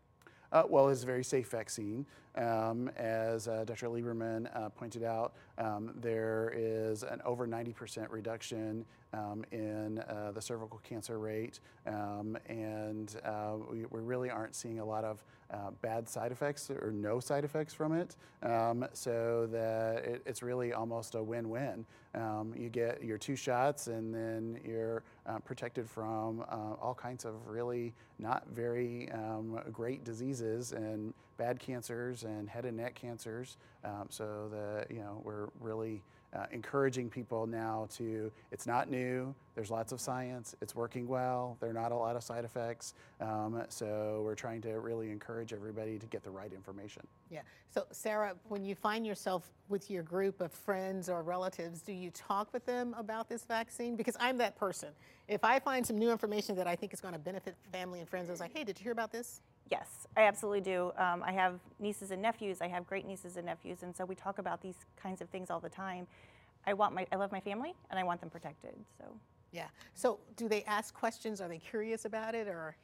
Uh, 0.50 0.62
well, 0.66 0.88
it's 0.88 1.02
a 1.02 1.06
very 1.06 1.24
safe 1.24 1.50
vaccine. 1.50 2.06
Um, 2.34 2.88
as 2.96 3.48
uh, 3.48 3.64
Dr. 3.64 3.88
Lieberman 3.88 4.48
uh, 4.56 4.70
pointed 4.70 5.02
out, 5.02 5.34
um, 5.58 5.92
there 5.96 6.52
is 6.56 7.02
an 7.02 7.20
over 7.24 7.46
90% 7.46 8.06
reduction 8.10 8.86
um, 9.12 9.44
in 9.52 9.98
uh, 10.00 10.32
the 10.32 10.40
cervical 10.40 10.80
cancer 10.86 11.18
rate, 11.18 11.60
um, 11.86 12.36
and 12.46 13.16
uh, 13.24 13.54
we, 13.70 13.84
we, 13.90 14.00
really 14.00 14.30
aren't 14.30 14.54
seeing 14.54 14.80
a 14.80 14.84
lot 14.84 15.04
of 15.04 15.22
uh, 15.50 15.70
bad 15.80 16.08
side 16.08 16.30
effects 16.30 16.70
or 16.70 16.90
no 16.92 17.20
side 17.20 17.44
effects 17.44 17.72
from 17.72 17.92
it. 17.92 18.16
Um, 18.42 18.86
so 18.92 19.48
that 19.50 20.04
it, 20.04 20.22
it's 20.26 20.42
really 20.42 20.72
almost 20.72 21.14
a 21.14 21.22
win-win. 21.22 21.86
Um, 22.14 22.52
you 22.56 22.68
get 22.68 23.02
your 23.02 23.18
two 23.18 23.36
shots, 23.36 23.86
and 23.86 24.14
then 24.14 24.60
you're 24.64 25.02
uh, 25.26 25.38
protected 25.38 25.88
from 25.88 26.44
uh, 26.50 26.74
all 26.80 26.94
kinds 26.94 27.24
of 27.24 27.46
really 27.46 27.94
not 28.18 28.46
very 28.48 29.10
um, 29.12 29.60
great 29.72 30.04
diseases 30.04 30.72
and 30.72 31.14
bad 31.36 31.58
cancers 31.58 32.24
and 32.24 32.48
head 32.48 32.64
and 32.66 32.76
neck 32.76 32.94
cancers. 32.94 33.56
Um, 33.84 34.06
so 34.10 34.48
that 34.50 34.94
you 34.94 35.00
know 35.00 35.22
we're 35.24 35.48
really 35.60 36.02
uh, 36.34 36.46
encouraging 36.52 37.08
people 37.08 37.46
now 37.46 37.86
to, 37.96 38.30
it's 38.52 38.66
not 38.66 38.90
new, 38.90 39.34
there's 39.54 39.70
lots 39.70 39.92
of 39.92 40.00
science, 40.00 40.54
it's 40.60 40.74
working 40.74 41.08
well, 41.08 41.56
there 41.60 41.70
are 41.70 41.72
not 41.72 41.90
a 41.90 41.94
lot 41.94 42.16
of 42.16 42.22
side 42.22 42.44
effects. 42.44 42.94
Um, 43.20 43.62
so 43.68 44.22
we're 44.24 44.34
trying 44.34 44.60
to 44.62 44.78
really 44.80 45.10
encourage 45.10 45.52
everybody 45.52 45.98
to 45.98 46.06
get 46.06 46.22
the 46.22 46.30
right 46.30 46.52
information. 46.52 47.06
Yeah. 47.30 47.40
So, 47.70 47.86
Sarah, 47.90 48.34
when 48.48 48.64
you 48.64 48.74
find 48.74 49.06
yourself 49.06 49.50
with 49.68 49.90
your 49.90 50.02
group 50.02 50.40
of 50.40 50.52
friends 50.52 51.08
or 51.08 51.22
relatives, 51.22 51.80
do 51.80 51.92
you 51.92 52.10
talk 52.10 52.52
with 52.52 52.64
them 52.66 52.94
about 52.98 53.28
this 53.28 53.44
vaccine? 53.44 53.96
Because 53.96 54.16
I'm 54.20 54.38
that 54.38 54.56
person. 54.56 54.90
If 55.28 55.44
I 55.44 55.58
find 55.58 55.86
some 55.86 55.98
new 55.98 56.10
information 56.10 56.56
that 56.56 56.66
I 56.66 56.76
think 56.76 56.94
is 56.94 57.00
going 57.00 57.14
to 57.14 57.20
benefit 57.20 57.54
family 57.72 58.00
and 58.00 58.08
friends, 58.08 58.30
I 58.30 58.32
was 58.32 58.40
like, 58.40 58.56
hey, 58.56 58.64
did 58.64 58.78
you 58.78 58.84
hear 58.84 58.92
about 58.92 59.12
this? 59.12 59.40
Yes, 59.70 60.06
I 60.16 60.22
absolutely 60.22 60.62
do. 60.62 60.92
Um, 60.96 61.22
I 61.22 61.32
have 61.32 61.60
nieces 61.78 62.10
and 62.10 62.22
nephews. 62.22 62.60
I 62.60 62.68
have 62.68 62.86
great 62.86 63.06
nieces 63.06 63.36
and 63.36 63.46
nephews, 63.46 63.82
and 63.82 63.94
so 63.94 64.04
we 64.04 64.14
talk 64.14 64.38
about 64.38 64.62
these 64.62 64.76
kinds 65.00 65.20
of 65.20 65.28
things 65.28 65.50
all 65.50 65.60
the 65.60 65.68
time. 65.68 66.06
I 66.66 66.74
want 66.74 66.94
my, 66.94 67.06
I 67.12 67.16
love 67.16 67.32
my 67.32 67.40
family, 67.40 67.74
and 67.90 67.98
I 67.98 68.04
want 68.04 68.20
them 68.20 68.30
protected. 68.30 68.74
So. 68.98 69.04
Yeah. 69.52 69.68
So, 69.94 70.18
do 70.36 70.48
they 70.48 70.62
ask 70.64 70.92
questions? 70.94 71.40
Are 71.40 71.48
they 71.48 71.58
curious 71.58 72.04
about 72.04 72.34
it, 72.34 72.48
or? 72.48 72.76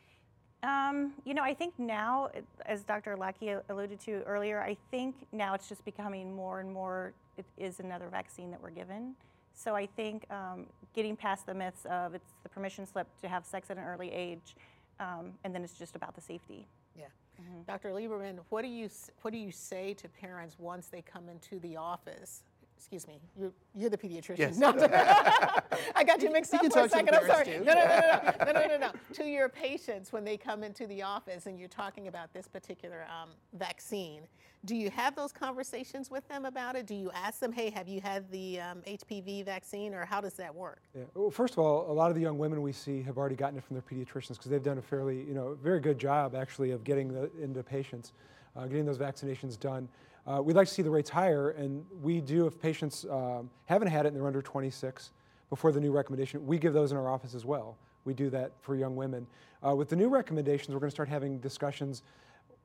Um, 0.62 1.12
you 1.26 1.34
know, 1.34 1.42
I 1.42 1.52
think 1.52 1.74
now, 1.78 2.30
as 2.64 2.84
Dr. 2.84 3.16
Lackey 3.16 3.54
alluded 3.68 4.00
to 4.00 4.22
earlier, 4.22 4.62
I 4.62 4.76
think 4.90 5.14
now 5.30 5.52
it's 5.52 5.68
just 5.68 5.84
becoming 5.84 6.34
more 6.34 6.60
and 6.60 6.72
more. 6.72 7.12
It 7.36 7.44
is 7.58 7.80
another 7.80 8.08
vaccine 8.08 8.50
that 8.50 8.62
we're 8.62 8.70
given. 8.70 9.14
So 9.54 9.74
I 9.74 9.86
think 9.86 10.24
um, 10.30 10.66
getting 10.94 11.16
past 11.16 11.44
the 11.46 11.54
myths 11.54 11.84
of 11.90 12.14
it's 12.14 12.32
the 12.42 12.48
permission 12.48 12.86
slip 12.86 13.06
to 13.20 13.28
have 13.28 13.44
sex 13.44 13.70
at 13.70 13.76
an 13.76 13.84
early 13.84 14.10
age 14.10 14.56
um, 15.00 15.32
and 15.44 15.54
then 15.54 15.64
it's 15.64 15.78
just 15.78 15.96
about 15.96 16.14
the 16.14 16.20
safety. 16.20 16.66
Yeah. 16.96 17.04
Mm-hmm. 17.40 17.62
Dr. 17.66 17.90
Lieberman, 17.90 18.38
what 18.50 18.62
do 18.62 18.68
you 18.68 18.88
what 19.22 19.32
do 19.32 19.38
you 19.38 19.50
say 19.50 19.94
to 19.94 20.08
parents 20.08 20.56
once 20.58 20.86
they 20.86 21.02
come 21.02 21.28
into 21.28 21.58
the 21.60 21.76
office? 21.76 22.42
Excuse 22.84 23.08
me, 23.08 23.18
you're, 23.34 23.50
you're 23.74 23.88
the 23.88 23.96
pediatrician. 23.96 24.38
Yes. 24.38 24.60
I 25.96 26.04
got 26.04 26.20
you 26.20 26.30
mixed 26.30 26.52
you 26.52 26.58
up 26.58 26.70
for 26.70 26.80
a 26.80 26.88
second. 26.90 27.14
I'm 27.14 27.26
sorry. 27.26 27.58
No, 27.60 27.72
no, 27.72 27.72
no, 27.72 28.20
no, 28.44 28.44
no, 28.44 28.52
no, 28.52 28.66
no, 28.66 28.76
no. 28.76 28.92
To 29.14 29.24
your 29.24 29.48
patients 29.48 30.12
when 30.12 30.22
they 30.22 30.36
come 30.36 30.62
into 30.62 30.86
the 30.86 31.00
office 31.00 31.46
and 31.46 31.58
you're 31.58 31.66
talking 31.66 32.08
about 32.08 32.34
this 32.34 32.46
particular 32.46 33.06
um, 33.08 33.30
vaccine, 33.54 34.28
do 34.66 34.76
you 34.76 34.90
have 34.90 35.16
those 35.16 35.32
conversations 35.32 36.10
with 36.10 36.28
them 36.28 36.44
about 36.44 36.76
it? 36.76 36.86
Do 36.86 36.94
you 36.94 37.10
ask 37.14 37.40
them, 37.40 37.52
hey, 37.52 37.70
have 37.70 37.88
you 37.88 38.02
had 38.02 38.30
the 38.30 38.60
um, 38.60 38.82
HPV 38.86 39.46
vaccine, 39.46 39.94
or 39.94 40.04
how 40.04 40.20
does 40.20 40.34
that 40.34 40.54
work? 40.54 40.82
Yeah. 40.94 41.04
Well, 41.14 41.30
first 41.30 41.54
of 41.54 41.60
all, 41.60 41.90
a 41.90 41.94
lot 41.94 42.10
of 42.10 42.16
the 42.16 42.22
young 42.22 42.36
women 42.36 42.60
we 42.60 42.72
see 42.72 43.00
have 43.04 43.16
already 43.16 43.34
gotten 43.34 43.56
it 43.56 43.64
from 43.64 43.76
their 43.76 43.82
pediatricians 43.82 44.36
because 44.36 44.50
they've 44.50 44.62
done 44.62 44.76
a 44.76 44.82
fairly, 44.82 45.22
you 45.22 45.32
know, 45.32 45.56
very 45.62 45.80
good 45.80 45.98
job 45.98 46.34
actually 46.34 46.72
of 46.72 46.84
getting 46.84 47.08
the, 47.08 47.30
into 47.42 47.62
patients, 47.62 48.12
uh, 48.56 48.66
getting 48.66 48.84
those 48.84 48.98
vaccinations 48.98 49.58
done. 49.58 49.88
Uh, 50.26 50.40
we'd 50.42 50.56
like 50.56 50.68
to 50.68 50.72
see 50.72 50.82
the 50.82 50.90
rates 50.90 51.10
higher, 51.10 51.50
and 51.50 51.84
we 52.02 52.20
do 52.20 52.46
if 52.46 52.58
patients 52.58 53.04
um, 53.10 53.50
haven't 53.66 53.88
had 53.88 54.06
it 54.06 54.08
and 54.08 54.16
they're 54.16 54.26
under 54.26 54.42
26 54.42 55.10
before 55.50 55.70
the 55.70 55.80
new 55.80 55.92
recommendation, 55.92 56.44
we 56.46 56.58
give 56.58 56.72
those 56.72 56.90
in 56.92 56.96
our 56.96 57.10
office 57.10 57.34
as 57.34 57.44
well. 57.44 57.76
We 58.04 58.14
do 58.14 58.30
that 58.30 58.52
for 58.60 58.74
young 58.74 58.96
women. 58.96 59.26
Uh, 59.66 59.74
with 59.74 59.88
the 59.88 59.96
new 59.96 60.08
recommendations, 60.08 60.74
we're 60.74 60.80
going 60.80 60.90
to 60.90 60.94
start 60.94 61.08
having 61.08 61.38
discussions 61.38 62.02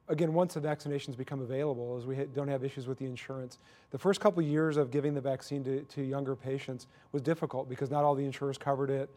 again, 0.09 0.33
once 0.33 0.55
the 0.55 0.59
vaccinations 0.59 1.15
become 1.15 1.39
available, 1.41 1.95
as 1.97 2.05
we 2.05 2.15
ha 2.15 2.23
don't 2.33 2.47
have 2.47 2.63
issues 2.63 2.87
with 2.87 2.97
the 2.97 3.05
insurance, 3.05 3.59
the 3.91 3.97
first 3.97 4.19
couple 4.19 4.41
years 4.41 4.75
of 4.75 4.91
giving 4.91 5.13
the 5.13 5.21
vaccine 5.21 5.63
to, 5.63 5.83
to 5.83 6.01
younger 6.01 6.35
patients 6.35 6.87
was 7.11 7.21
difficult 7.21 7.69
because 7.69 7.89
not 7.89 8.03
all 8.03 8.15
the 8.15 8.25
insurers 8.25 8.57
covered 8.57 8.89
it. 8.89 9.09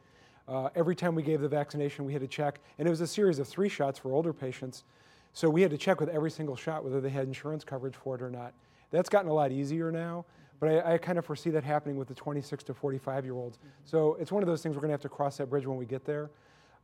Uh, 0.46 0.68
every 0.74 0.94
time 0.94 1.14
we 1.14 1.22
gave 1.22 1.40
the 1.40 1.48
vaccination, 1.48 2.04
we 2.04 2.12
had 2.12 2.20
to 2.20 2.28
check, 2.28 2.60
and 2.78 2.86
it 2.86 2.90
was 2.90 3.00
a 3.00 3.06
series 3.06 3.38
of 3.38 3.48
three 3.48 3.68
shots 3.68 3.98
for 3.98 4.12
older 4.12 4.32
patients. 4.32 4.84
So 5.32 5.48
we 5.48 5.62
had 5.62 5.70
to 5.70 5.78
check 5.78 6.00
with 6.00 6.08
every 6.08 6.30
single 6.30 6.56
shot 6.56 6.84
whether 6.84 7.00
they 7.00 7.10
had 7.10 7.26
insurance 7.26 7.64
coverage 7.64 7.94
for 7.96 8.14
it 8.14 8.22
or 8.22 8.30
not. 8.30 8.52
That's 8.90 9.08
gotten 9.08 9.30
a 9.30 9.34
lot 9.34 9.50
easier 9.50 9.90
now, 9.90 10.26
but 10.60 10.68
I, 10.68 10.94
I 10.94 10.98
kind 10.98 11.18
of 11.18 11.24
foresee 11.24 11.50
that 11.50 11.64
happening 11.64 11.96
with 11.96 12.08
the 12.08 12.14
26 12.14 12.62
to 12.64 12.74
45 12.74 13.24
year 13.24 13.34
olds. 13.34 13.58
So 13.84 14.16
it's 14.20 14.30
one 14.30 14.42
of 14.42 14.46
those 14.46 14.62
things 14.62 14.74
we're 14.74 14.82
going 14.82 14.90
to 14.90 14.94
have 14.94 15.02
to 15.02 15.08
cross 15.08 15.38
that 15.38 15.48
bridge 15.48 15.66
when 15.66 15.78
we 15.78 15.86
get 15.86 16.04
there. 16.04 16.30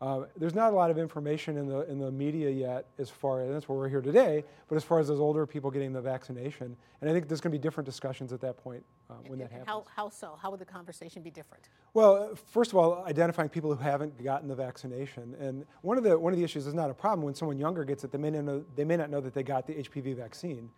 Uh, 0.01 0.25
there's 0.37 0.55
not 0.55 0.73
a 0.73 0.77
lot 0.77 0.93
of 0.93 0.99
information 0.99 1.57
in 1.57 1.67
the 1.67 1.81
in 1.91 1.99
the 1.99 2.11
media 2.11 2.49
yet, 2.49 2.87
as 2.99 3.11
far 3.11 3.41
as 3.41 3.51
that's 3.51 3.69
where 3.69 3.77
we're 3.77 3.89
here 3.89 4.01
today. 4.01 4.45
But 4.69 4.77
as 4.77 4.85
far 4.85 5.01
as 5.01 5.09
those 5.09 5.19
older 5.19 5.45
people 5.45 5.73
getting 5.73 5.93
the 5.93 6.01
vaccination, 6.01 6.77
and 7.01 7.11
I 7.11 7.13
think 7.13 7.27
there's 7.27 7.41
going 7.41 7.51
to 7.51 7.59
be 7.59 7.63
different 7.63 7.85
discussions 7.85 8.33
at 8.33 8.41
that 8.43 8.63
point 8.63 8.85
uh, 9.11 9.15
when 9.27 9.41
that 9.41 9.51
happens. 9.51 9.67
How, 9.69 9.85
how 9.97 10.09
so? 10.09 10.39
How 10.41 10.53
would 10.53 10.61
the 10.61 10.65
conversation 10.65 11.23
be 11.23 11.31
different? 11.31 11.69
Well, 11.95 12.37
first 12.53 12.71
of 12.71 12.77
all, 12.77 13.05
identifying 13.07 13.49
people 13.49 13.75
who 13.75 13.83
haven't 13.83 14.23
gotten 14.23 14.47
the 14.47 14.55
vaccination, 14.55 15.35
and 15.41 15.67
one 15.83 15.99
of 15.99 16.05
the 16.05 16.17
one 16.17 16.33
of 16.33 16.39
the 16.39 16.45
issues 16.45 16.69
is 16.69 16.75
not 16.75 16.91
a 16.91 16.95
problem 16.95 17.25
when 17.25 17.35
someone 17.35 17.59
younger 17.59 17.85
gets 17.85 18.05
it. 18.05 18.13
They 18.13 18.19
may 18.19 18.31
not 18.31 18.45
know 18.45 18.65
they 18.77 18.85
may 18.85 18.97
not 18.97 19.11
know 19.11 19.21
that 19.21 19.35
they 19.35 19.43
got 19.43 19.67
the 19.67 19.75
HPV 19.75 20.15
vaccine. 20.17 20.71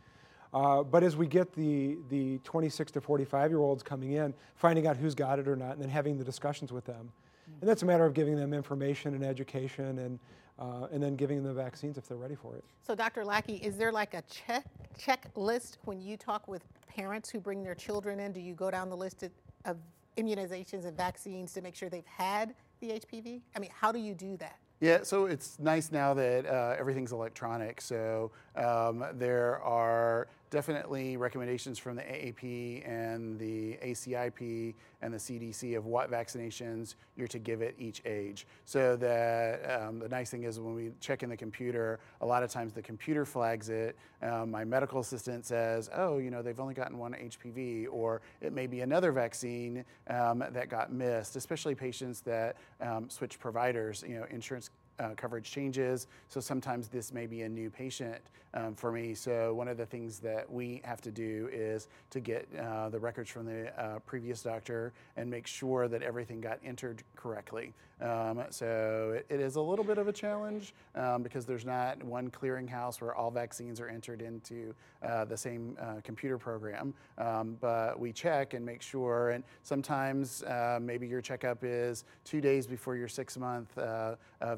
Uh, 0.52 0.82
but 0.82 1.04
as 1.04 1.16
we 1.16 1.28
get 1.28 1.52
the, 1.52 1.98
the 2.08 2.38
26 2.38 2.90
to 2.90 3.00
45 3.00 3.50
year 3.52 3.60
olds 3.60 3.84
coming 3.84 4.12
in, 4.12 4.34
finding 4.56 4.86
out 4.86 4.96
who's 4.96 5.14
got 5.14 5.38
it 5.38 5.46
or 5.46 5.54
not, 5.54 5.72
and 5.72 5.82
then 5.82 5.88
having 5.88 6.18
the 6.18 6.24
discussions 6.24 6.72
with 6.72 6.84
them, 6.84 7.12
and 7.60 7.68
that's 7.68 7.82
a 7.82 7.86
matter 7.86 8.04
of 8.04 8.14
giving 8.14 8.36
them 8.36 8.52
information 8.54 9.14
and 9.14 9.24
education 9.24 9.98
and, 9.98 10.18
uh, 10.58 10.88
and 10.92 11.02
then 11.02 11.16
giving 11.16 11.42
them 11.42 11.54
the 11.54 11.62
vaccines 11.62 11.98
if 11.98 12.08
they're 12.08 12.16
ready 12.16 12.34
for 12.34 12.54
it. 12.54 12.64
So, 12.86 12.94
Dr. 12.94 13.24
Lackey, 13.24 13.56
is 13.56 13.76
there 13.76 13.92
like 13.92 14.14
a 14.14 14.22
check 14.22 14.64
checklist 14.98 15.76
when 15.84 16.00
you 16.00 16.16
talk 16.16 16.46
with 16.48 16.62
parents 16.86 17.30
who 17.30 17.40
bring 17.40 17.62
their 17.62 17.74
children 17.74 18.20
in? 18.20 18.32
Do 18.32 18.40
you 18.40 18.54
go 18.54 18.70
down 18.70 18.90
the 18.90 18.96
list 18.96 19.22
of, 19.22 19.30
of 19.64 19.76
immunizations 20.16 20.84
and 20.84 20.96
vaccines 20.96 21.52
to 21.54 21.62
make 21.62 21.74
sure 21.74 21.88
they've 21.88 22.04
had 22.06 22.54
the 22.80 22.90
HPV? 22.90 23.40
I 23.54 23.58
mean, 23.58 23.70
how 23.72 23.92
do 23.92 23.98
you 23.98 24.14
do 24.14 24.36
that? 24.38 24.56
Yeah, 24.80 25.02
so 25.02 25.26
it's 25.26 25.58
nice 25.58 25.92
now 25.92 26.14
that 26.14 26.46
uh, 26.46 26.74
everything's 26.78 27.12
electronic. 27.12 27.82
So 27.82 28.30
um, 28.56 29.04
there 29.14 29.62
are 29.62 30.28
definitely 30.50 31.16
recommendations 31.16 31.78
from 31.78 31.96
the 31.96 32.02
AAP 32.02 32.88
and 32.88 33.38
the 33.38 33.78
ACIP 33.82 34.74
and 35.00 35.14
the 35.14 35.18
CDC 35.18 35.76
of 35.76 35.86
what 35.86 36.10
vaccinations 36.10 36.96
you're 37.16 37.28
to 37.28 37.38
give 37.38 37.62
at 37.62 37.74
each 37.78 38.02
age. 38.04 38.46
So 38.64 38.96
that 38.96 39.80
um, 39.80 40.00
the 40.00 40.08
nice 40.08 40.30
thing 40.30 40.42
is 40.42 40.58
when 40.58 40.74
we 40.74 40.90
check 41.00 41.22
in 41.22 41.30
the 41.30 41.36
computer, 41.36 42.00
a 42.20 42.26
lot 42.26 42.42
of 42.42 42.50
times 42.50 42.72
the 42.72 42.82
computer 42.82 43.24
flags 43.24 43.68
it. 43.68 43.96
Um, 44.22 44.50
my 44.50 44.64
medical 44.64 45.00
assistant 45.00 45.46
says, 45.46 45.88
oh, 45.94 46.18
you 46.18 46.30
know, 46.30 46.42
they've 46.42 46.60
only 46.60 46.74
gotten 46.74 46.98
one 46.98 47.12
HPV, 47.12 47.86
or 47.90 48.20
it 48.40 48.52
may 48.52 48.66
be 48.66 48.80
another 48.80 49.12
vaccine 49.12 49.84
um, 50.08 50.44
that 50.50 50.68
got 50.68 50.92
missed, 50.92 51.36
especially 51.36 51.74
patients 51.74 52.20
that 52.22 52.56
um, 52.80 53.08
switch 53.08 53.38
providers. 53.38 54.04
You 54.06 54.16
know, 54.16 54.26
insurance 54.30 54.70
uh, 55.00 55.14
coverage 55.16 55.50
changes. 55.50 56.06
So 56.28 56.40
sometimes 56.40 56.88
this 56.88 57.12
may 57.12 57.26
be 57.26 57.42
a 57.42 57.48
new 57.48 57.70
patient 57.70 58.20
um, 58.54 58.74
for 58.74 58.92
me. 58.92 59.14
So 59.14 59.54
one 59.54 59.68
of 59.68 59.76
the 59.76 59.86
things 59.86 60.18
that 60.20 60.50
we 60.50 60.80
have 60.84 61.00
to 61.02 61.10
do 61.10 61.48
is 61.52 61.88
to 62.10 62.20
get 62.20 62.48
uh, 62.58 62.88
the 62.88 62.98
records 62.98 63.30
from 63.30 63.46
the 63.46 63.80
uh, 63.80 64.00
previous 64.00 64.42
doctor 64.42 64.92
and 65.16 65.30
make 65.30 65.46
sure 65.46 65.88
that 65.88 66.02
everything 66.02 66.40
got 66.40 66.58
entered 66.64 67.02
correctly. 67.16 67.72
Um, 68.00 68.42
so 68.48 69.12
it, 69.16 69.26
it 69.28 69.40
is 69.40 69.56
a 69.56 69.60
little 69.60 69.84
bit 69.84 69.98
of 69.98 70.08
a 70.08 70.12
challenge 70.12 70.74
um, 70.94 71.22
because 71.22 71.44
there's 71.44 71.66
not 71.66 72.02
one 72.02 72.30
clearinghouse 72.30 73.00
where 73.00 73.14
all 73.14 73.30
vaccines 73.30 73.78
are 73.78 73.88
entered 73.88 74.22
into 74.22 74.74
uh, 75.02 75.26
the 75.26 75.36
same 75.36 75.76
uh, 75.78 75.96
computer 76.02 76.38
program. 76.38 76.94
Um, 77.18 77.58
but 77.60 78.00
we 78.00 78.12
check 78.12 78.54
and 78.54 78.64
make 78.64 78.80
sure. 78.80 79.30
And 79.30 79.44
sometimes 79.62 80.42
uh, 80.44 80.78
maybe 80.80 81.06
your 81.06 81.20
checkup 81.20 81.58
is 81.62 82.04
two 82.24 82.40
days 82.40 82.66
before 82.66 82.96
your 82.96 83.08
six 83.08 83.36
month 83.36 83.78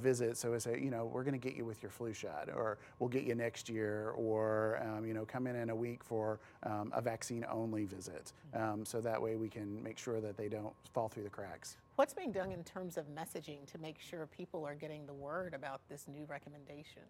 visit 0.01 0.32
it. 0.33 0.39
So 0.39 0.51
we 0.51 0.59
say, 0.59 0.81
you 0.81 0.91
know, 0.91 1.05
we're 1.05 1.23
going 1.23 1.39
to 1.41 1.47
get 1.49 1.57
you 1.57 1.65
with 1.65 1.83
your 1.83 1.91
flu 1.91 2.13
shot, 2.13 2.49
or 2.55 2.79
we'll 2.99 3.09
get 3.09 3.25
you 3.25 3.35
next 3.35 3.69
year, 3.69 4.11
or 4.17 4.81
um, 4.85 5.07
you 5.07 5.15
know, 5.15 5.25
come 5.25 5.47
in 5.47 5.57
in 5.57 5.71
a 5.71 5.77
week 5.77 6.03
for 6.03 6.41
um, 6.65 6.91
a 6.95 7.01
vaccine-only 7.01 7.85
visit. 7.85 8.33
Um, 8.55 8.85
so 8.85 9.01
that 9.01 9.21
way 9.21 9.37
we 9.37 9.49
can 9.49 9.83
make 9.83 9.99
sure 9.99 10.21
that 10.21 10.37
they 10.37 10.49
don't 10.49 10.75
fall 10.93 11.09
through 11.09 11.25
the 11.25 11.31
cracks. 11.31 11.77
What's 11.97 12.15
being 12.15 12.33
done 12.33 12.51
in 12.51 12.65
terms 12.65 12.97
of 12.97 13.05
messaging 13.15 13.71
to 13.71 13.79
make 13.79 14.01
sure 14.01 14.27
people 14.27 14.65
are 14.65 14.75
getting 14.75 15.07
the 15.07 15.13
word 15.13 15.55
about 15.55 15.81
this 15.89 16.09
new 16.09 16.25
recommendation? 16.25 17.03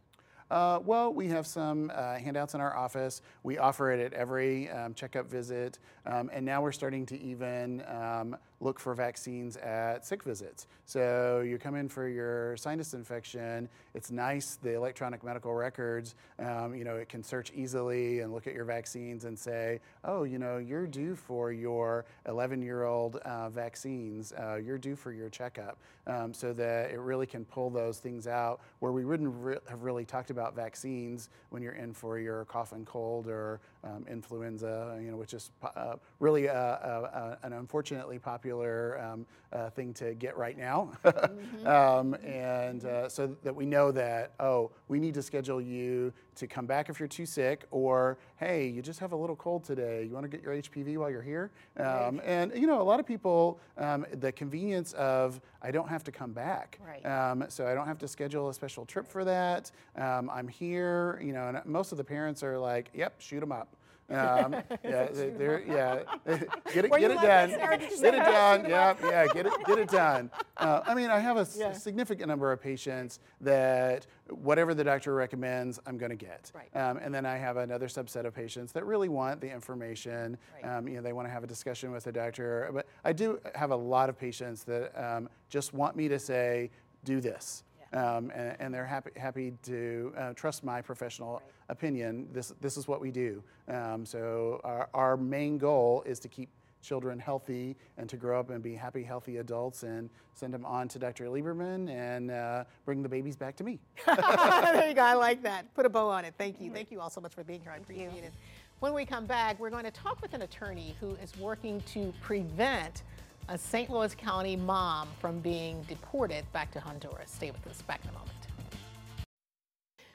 Uh, 0.50 0.80
well, 0.84 1.14
we 1.14 1.28
have 1.28 1.46
some 1.46 1.90
uh, 1.94 2.18
handouts 2.18 2.52
in 2.54 2.60
our 2.60 2.76
office. 2.76 3.22
We 3.42 3.56
offer 3.56 3.90
it 3.92 4.00
at 4.00 4.12
every 4.12 4.68
um, 4.70 4.92
checkup 4.92 5.30
visit. 5.30 5.78
Um, 6.04 6.30
and 6.30 6.44
now 6.44 6.60
we're 6.60 6.72
starting 6.72 7.06
to 7.06 7.18
even 7.22 7.82
um, 7.88 8.36
look 8.62 8.78
for 8.78 8.94
vaccines 8.94 9.56
at 9.56 10.06
sick 10.06 10.22
visits. 10.22 10.68
So 10.86 11.42
you 11.44 11.58
come 11.58 11.74
in 11.74 11.88
for 11.88 12.08
your 12.08 12.56
sinus 12.56 12.94
infection. 12.94 13.68
It's 13.92 14.10
nice 14.10 14.56
the 14.62 14.74
electronic 14.74 15.24
medical 15.24 15.52
records. 15.52 16.14
Um, 16.38 16.74
you 16.74 16.84
know 16.84 16.96
it 16.96 17.08
can 17.08 17.22
search 17.22 17.52
easily 17.54 18.20
and 18.20 18.32
look 18.32 18.46
at 18.46 18.54
your 18.54 18.64
vaccines 18.64 19.24
and 19.24 19.36
say, 19.38 19.80
oh, 20.04 20.22
you 20.22 20.38
know 20.38 20.58
you're 20.58 20.86
due 20.86 21.16
for 21.16 21.52
your 21.52 22.04
11-year-old 22.26 23.16
uh, 23.16 23.50
vaccines. 23.50 24.32
Uh, 24.32 24.56
you're 24.56 24.78
due 24.78 24.94
for 24.94 25.12
your 25.12 25.28
checkup, 25.28 25.78
um, 26.06 26.32
so 26.32 26.52
that 26.52 26.92
it 26.92 27.00
really 27.00 27.26
can 27.26 27.44
pull 27.44 27.68
those 27.68 27.98
things 27.98 28.26
out 28.28 28.60
where 28.78 28.92
we 28.92 29.04
wouldn't 29.04 29.34
re- 29.40 29.58
have 29.68 29.82
really 29.82 30.04
talked 30.04 30.30
about 30.30 30.54
vaccines 30.54 31.28
when 31.50 31.62
you're 31.62 31.72
in 31.74 31.92
for 31.92 32.18
your 32.18 32.44
cough 32.44 32.72
and 32.72 32.86
cold 32.86 33.26
or 33.26 33.60
um, 33.84 34.06
influenza. 34.10 34.98
You 35.00 35.10
know, 35.10 35.16
which 35.16 35.34
is 35.34 35.50
uh, 35.62 35.96
really 36.20 36.48
uh, 36.48 36.54
uh, 36.54 37.36
an 37.42 37.52
unfortunately 37.52 38.18
popular 38.18 39.00
um, 39.00 39.26
uh, 39.52 39.70
thing 39.70 39.92
to 39.94 40.14
get 40.14 40.36
right 40.36 40.56
now. 40.56 40.90
mm-hmm. 41.04 41.66
um, 41.66 42.14
and 42.24 42.84
uh, 42.84 43.08
so 43.08 43.36
that 43.42 43.54
we 43.54 43.66
know 43.66 43.92
that, 43.92 44.32
oh, 44.40 44.70
we 44.92 45.00
need 45.00 45.14
to 45.14 45.22
schedule 45.22 45.58
you 45.58 46.12
to 46.36 46.46
come 46.46 46.66
back 46.66 46.90
if 46.90 47.00
you're 47.00 47.08
too 47.08 47.24
sick, 47.24 47.64
or 47.70 48.18
hey, 48.36 48.68
you 48.68 48.82
just 48.82 49.00
have 49.00 49.12
a 49.12 49.16
little 49.16 49.34
cold 49.34 49.64
today. 49.64 50.04
You 50.04 50.10
want 50.10 50.24
to 50.24 50.28
get 50.28 50.42
your 50.42 50.54
HPV 50.54 50.98
while 50.98 51.10
you're 51.10 51.22
here? 51.22 51.50
Um, 51.78 51.86
right. 51.86 52.20
And, 52.26 52.52
you 52.54 52.66
know, 52.66 52.82
a 52.82 52.84
lot 52.84 53.00
of 53.00 53.06
people, 53.06 53.58
um, 53.78 54.04
the 54.20 54.30
convenience 54.32 54.92
of, 54.92 55.40
I 55.62 55.70
don't 55.70 55.88
have 55.88 56.04
to 56.04 56.12
come 56.12 56.32
back. 56.32 56.78
Right. 56.86 57.06
Um, 57.06 57.46
so 57.48 57.66
I 57.66 57.72
don't 57.72 57.86
have 57.86 57.96
to 58.00 58.08
schedule 58.08 58.50
a 58.50 58.54
special 58.54 58.84
trip 58.84 59.08
for 59.08 59.24
that. 59.24 59.70
Um, 59.96 60.28
I'm 60.28 60.46
here, 60.46 61.18
you 61.24 61.32
know, 61.32 61.48
and 61.48 61.64
most 61.64 61.92
of 61.92 61.96
the 61.96 62.04
parents 62.04 62.42
are 62.42 62.58
like, 62.58 62.90
yep, 62.92 63.14
shoot 63.18 63.40
them 63.40 63.50
up. 63.50 63.74
Um, 64.10 64.54
yeah, 64.84 65.08
they're, 65.12 65.62
yeah. 65.66 66.02
get 66.72 66.84
it, 66.84 66.90
get 66.90 67.10
it 67.10 67.20
done. 67.22 67.50
Get 67.50 68.14
it 68.14 68.18
done. 68.18 68.68
Yeah, 68.68 68.94
yeah. 69.02 69.26
Get 69.32 69.46
it, 69.46 69.52
get 69.66 69.78
it 69.78 69.88
done. 69.88 70.30
Uh, 70.56 70.80
I 70.86 70.94
mean, 70.94 71.10
I 71.10 71.18
have 71.18 71.36
a 71.36 71.46
yeah. 71.56 71.72
significant 71.72 72.28
number 72.28 72.52
of 72.52 72.60
patients 72.60 73.20
that 73.40 74.06
whatever 74.28 74.74
the 74.74 74.84
doctor 74.84 75.14
recommends, 75.14 75.80
I'm 75.86 75.98
going 75.98 76.10
to 76.10 76.16
get. 76.16 76.52
Right. 76.54 76.74
Um, 76.76 76.98
and 76.98 77.14
then 77.14 77.26
I 77.26 77.36
have 77.36 77.56
another 77.56 77.88
subset 77.88 78.24
of 78.24 78.34
patients 78.34 78.72
that 78.72 78.84
really 78.84 79.08
want 79.08 79.40
the 79.40 79.50
information. 79.50 80.36
Right. 80.62 80.76
Um, 80.76 80.88
you 80.88 80.96
know, 80.96 81.02
they 81.02 81.12
want 81.12 81.26
to 81.28 81.32
have 81.32 81.44
a 81.44 81.48
discussion 81.48 81.90
with 81.92 82.04
the 82.04 82.12
doctor. 82.12 82.70
But 82.72 82.86
I 83.04 83.12
do 83.12 83.40
have 83.54 83.70
a 83.70 83.76
lot 83.76 84.08
of 84.08 84.18
patients 84.18 84.64
that 84.64 84.92
um, 84.96 85.28
just 85.48 85.72
want 85.72 85.96
me 85.96 86.08
to 86.08 86.18
say, 86.18 86.70
do 87.04 87.20
this. 87.20 87.64
Um, 87.92 88.30
and, 88.34 88.56
and, 88.58 88.74
they're 88.74 88.86
happy, 88.86 89.10
happy 89.16 89.52
to 89.64 90.14
uh, 90.16 90.32
trust 90.32 90.64
my 90.64 90.80
professional 90.80 91.34
right. 91.34 91.42
opinion. 91.68 92.26
This, 92.32 92.52
this 92.60 92.78
is 92.78 92.88
what 92.88 93.02
we 93.02 93.10
do. 93.10 93.42
Um, 93.68 94.06
so 94.06 94.60
our, 94.64 94.88
our 94.94 95.16
main 95.18 95.58
goal 95.58 96.02
is 96.06 96.18
to 96.20 96.28
keep 96.28 96.48
children 96.82 97.18
healthy 97.18 97.76
and 97.96 98.08
to 98.08 98.16
grow 98.16 98.40
up 98.40 98.50
and 98.50 98.62
be 98.62 98.74
happy, 98.74 99.02
healthy 99.02 99.38
adults 99.38 99.84
and 99.84 100.10
send 100.34 100.52
them 100.52 100.66
on 100.66 100.88
to 100.88 100.98
Dr. 100.98 101.26
Lieberman 101.26 101.88
and 101.88 102.30
uh, 102.30 102.64
bring 102.84 103.02
the 103.02 103.08
babies 103.08 103.36
back 103.36 103.56
to 103.56 103.64
me. 103.64 103.78
there 104.06 104.88
you 104.88 104.94
go. 104.94 105.02
I 105.02 105.14
like 105.14 105.42
that. 105.42 105.72
Put 105.74 105.86
a 105.86 105.88
bow 105.88 106.08
on 106.08 106.24
it. 106.24 106.34
Thank 106.36 106.60
you. 106.60 106.70
Thank 106.70 106.90
you 106.90 107.00
all 107.00 107.10
so 107.10 107.20
much 107.20 107.34
for 107.34 107.44
being 107.44 107.60
here. 107.60 107.72
I 107.72 107.76
appreciate 107.76 108.24
it. 108.24 108.32
When 108.80 108.94
we 108.94 109.06
come 109.06 109.26
back, 109.26 109.60
we're 109.60 109.70
going 109.70 109.84
to 109.84 109.92
talk 109.92 110.20
with 110.20 110.34
an 110.34 110.42
attorney 110.42 110.96
who 110.98 111.14
is 111.22 111.36
working 111.38 111.80
to 111.92 112.12
prevent 112.20 113.04
a 113.48 113.58
St. 113.58 113.90
Louis 113.90 114.14
County 114.14 114.56
mom 114.56 115.08
from 115.20 115.40
being 115.40 115.82
deported 115.82 116.44
back 116.52 116.70
to 116.72 116.80
Honduras. 116.80 117.30
Stay 117.30 117.50
with 117.50 117.66
us. 117.66 117.82
Back 117.82 118.00
in 118.04 118.10
a 118.10 118.12
moment. 118.12 118.30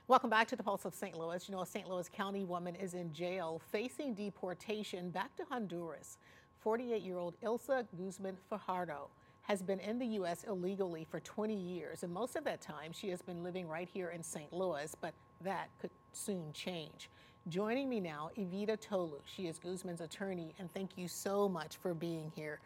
Welcome 0.07 0.29
back 0.29 0.47
to 0.47 0.55
the 0.55 0.63
Pulse 0.63 0.85
of 0.85 0.95
St. 0.95 1.17
Louis. 1.17 1.47
You 1.47 1.55
know, 1.55 1.61
a 1.61 1.65
St. 1.65 1.89
Louis 1.89 2.07
County 2.07 2.45
woman 2.45 2.75
is 2.75 2.93
in 2.93 3.11
jail 3.11 3.61
facing 3.71 4.13
deportation 4.13 5.09
back 5.09 5.35
to 5.35 5.43
Honduras. 5.49 6.17
48 6.61 7.01
year 7.01 7.17
old 7.17 7.35
Ilsa 7.41 7.85
Guzman 7.97 8.37
Fajardo 8.49 9.09
has 9.41 9.61
been 9.61 9.79
in 9.79 9.99
the 9.99 10.05
U.S. 10.07 10.45
illegally 10.47 11.05
for 11.09 11.19
20 11.19 11.53
years, 11.53 12.03
and 12.03 12.13
most 12.13 12.35
of 12.35 12.43
that 12.45 12.61
time 12.61 12.91
she 12.93 13.09
has 13.09 13.21
been 13.21 13.43
living 13.43 13.67
right 13.67 13.87
here 13.93 14.09
in 14.09 14.23
St. 14.23 14.51
Louis, 14.51 14.95
but 15.01 15.13
that 15.41 15.67
could 15.79 15.91
soon 16.13 16.51
change. 16.53 17.09
Joining 17.49 17.87
me 17.87 18.01
now, 18.01 18.29
Evita 18.37 18.79
Tolu. 18.79 19.19
She 19.25 19.47
is 19.47 19.57
Guzman's 19.57 20.01
attorney, 20.01 20.53
and 20.59 20.73
thank 20.73 20.97
you 20.97 21.07
so 21.07 21.47
much 21.47 21.77
for 21.77 21.93
being 21.93 22.31
here. 22.35 22.59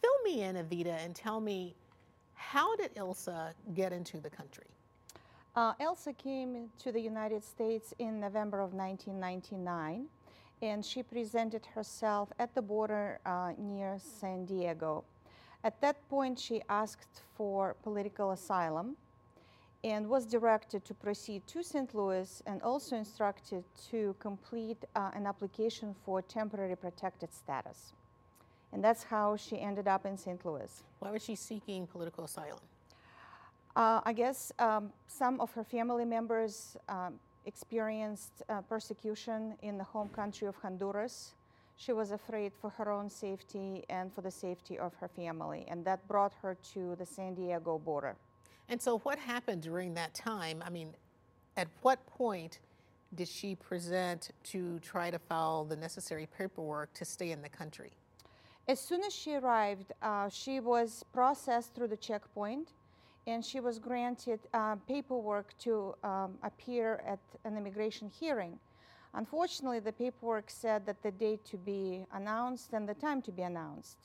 Fill 0.00 0.22
me 0.24 0.42
in, 0.42 0.56
Evita, 0.56 1.04
and 1.04 1.14
tell 1.14 1.40
me 1.40 1.74
how 2.34 2.76
did 2.76 2.94
Ilsa 2.94 3.52
get 3.74 3.92
into 3.92 4.18
the 4.20 4.30
country? 4.30 4.66
Uh, 5.56 5.72
Elsa 5.80 6.12
came 6.12 6.70
to 6.78 6.92
the 6.92 7.00
United 7.00 7.42
States 7.42 7.92
in 7.98 8.20
November 8.20 8.60
of 8.60 8.74
1999, 8.74 10.06
and 10.62 10.84
she 10.84 11.02
presented 11.02 11.66
herself 11.66 12.30
at 12.38 12.54
the 12.54 12.62
border 12.62 13.18
uh, 13.26 13.52
near 13.58 13.98
San 13.98 14.44
Diego. 14.44 15.04
At 15.64 15.80
that 15.80 16.08
point, 16.08 16.38
she 16.38 16.62
asked 16.68 17.22
for 17.36 17.74
political 17.82 18.30
asylum 18.30 18.96
and 19.84 20.08
was 20.08 20.26
directed 20.26 20.84
to 20.84 20.94
proceed 20.94 21.46
to 21.46 21.62
St. 21.62 21.94
Louis 21.94 22.42
and 22.46 22.62
also 22.62 22.96
instructed 22.96 23.64
to 23.90 24.14
complete 24.18 24.84
uh, 24.94 25.10
an 25.14 25.26
application 25.26 25.94
for 26.04 26.22
temporary 26.22 26.76
protected 26.76 27.32
status. 27.32 27.92
And 28.72 28.84
that's 28.84 29.02
how 29.02 29.36
she 29.36 29.58
ended 29.58 29.88
up 29.88 30.04
in 30.04 30.16
St. 30.16 30.44
Louis. 30.44 30.82
Why 30.98 31.10
was 31.10 31.22
she 31.22 31.34
seeking 31.34 31.86
political 31.86 32.24
asylum? 32.24 32.60
Uh, 33.76 34.00
I 34.04 34.12
guess 34.12 34.52
um, 34.58 34.90
some 35.06 35.40
of 35.40 35.52
her 35.52 35.64
family 35.64 36.04
members 36.04 36.76
um, 36.88 37.14
experienced 37.46 38.42
uh, 38.48 38.60
persecution 38.62 39.54
in 39.62 39.78
the 39.78 39.84
home 39.84 40.08
country 40.08 40.48
of 40.48 40.56
Honduras. 40.56 41.34
She 41.76 41.92
was 41.92 42.10
afraid 42.10 42.52
for 42.60 42.70
her 42.70 42.90
own 42.90 43.08
safety 43.08 43.84
and 43.88 44.12
for 44.12 44.20
the 44.20 44.30
safety 44.30 44.78
of 44.78 44.92
her 44.96 45.08
family, 45.08 45.64
and 45.68 45.84
that 45.84 46.06
brought 46.08 46.32
her 46.42 46.56
to 46.74 46.96
the 46.96 47.06
San 47.06 47.34
Diego 47.34 47.78
border. 47.78 48.16
And 48.68 48.82
so, 48.82 48.98
what 48.98 49.18
happened 49.18 49.62
during 49.62 49.94
that 49.94 50.12
time? 50.12 50.62
I 50.66 50.70
mean, 50.70 50.92
at 51.56 51.68
what 51.82 52.04
point 52.06 52.58
did 53.14 53.28
she 53.28 53.54
present 53.54 54.30
to 54.44 54.78
try 54.80 55.10
to 55.10 55.18
file 55.18 55.64
the 55.64 55.76
necessary 55.76 56.26
paperwork 56.36 56.92
to 56.94 57.04
stay 57.04 57.30
in 57.30 57.40
the 57.42 57.48
country? 57.48 57.92
As 58.68 58.78
soon 58.78 59.02
as 59.02 59.14
she 59.14 59.34
arrived, 59.34 59.92
uh, 60.02 60.28
she 60.28 60.60
was 60.60 61.02
processed 61.14 61.74
through 61.74 61.88
the 61.88 61.96
checkpoint 61.96 62.68
and 63.26 63.42
she 63.42 63.60
was 63.60 63.78
granted 63.78 64.40
uh, 64.52 64.76
paperwork 64.86 65.56
to 65.60 65.94
um, 66.04 66.34
appear 66.42 67.02
at 67.06 67.18
an 67.44 67.56
immigration 67.56 68.10
hearing. 68.20 68.58
Unfortunately, 69.14 69.80
the 69.80 69.92
paperwork 69.92 70.50
said 70.50 70.84
that 70.84 71.02
the 71.02 71.10
date 71.12 71.42
to 71.46 71.56
be 71.56 72.04
announced 72.12 72.74
and 72.74 72.86
the 72.86 72.92
time 72.92 73.22
to 73.22 73.32
be 73.32 73.40
announced. 73.40 73.96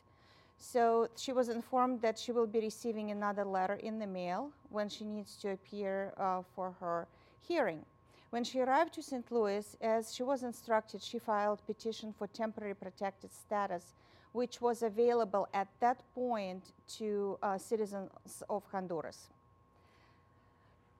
So 0.58 1.10
she 1.18 1.34
was 1.34 1.50
informed 1.50 2.02
that 2.02 2.18
she 2.18 2.32
will 2.32 2.48
be 2.48 2.62
receiving 2.62 3.12
another 3.12 3.44
letter 3.44 3.76
in 3.76 4.00
the 4.00 4.08
mail 4.08 4.50
when 4.70 4.88
she 4.88 5.04
needs 5.04 5.36
to 5.42 5.52
appear 5.52 6.14
uh, 6.18 6.42
for 6.56 6.74
her 6.80 7.06
hearing. 7.42 7.84
When 8.30 8.46
she 8.46 8.62
arrived 8.62 8.94
to 8.94 9.04
St. 9.04 9.30
Louis, 9.30 9.76
as 9.82 10.16
she 10.16 10.24
was 10.24 10.42
instructed, 10.42 11.04
she 11.04 11.20
filed 11.20 11.60
petition 11.66 12.14
for 12.18 12.28
temporary 12.28 12.76
protected 12.76 13.34
status 13.34 13.94
which 14.34 14.60
was 14.60 14.84
available 14.84 15.48
at 15.54 15.68
that 15.80 16.02
point 16.14 16.74
to 16.98 17.38
uh, 17.42 17.58
citizens 17.58 18.10
of 18.50 18.64
Honduras. 18.72 19.30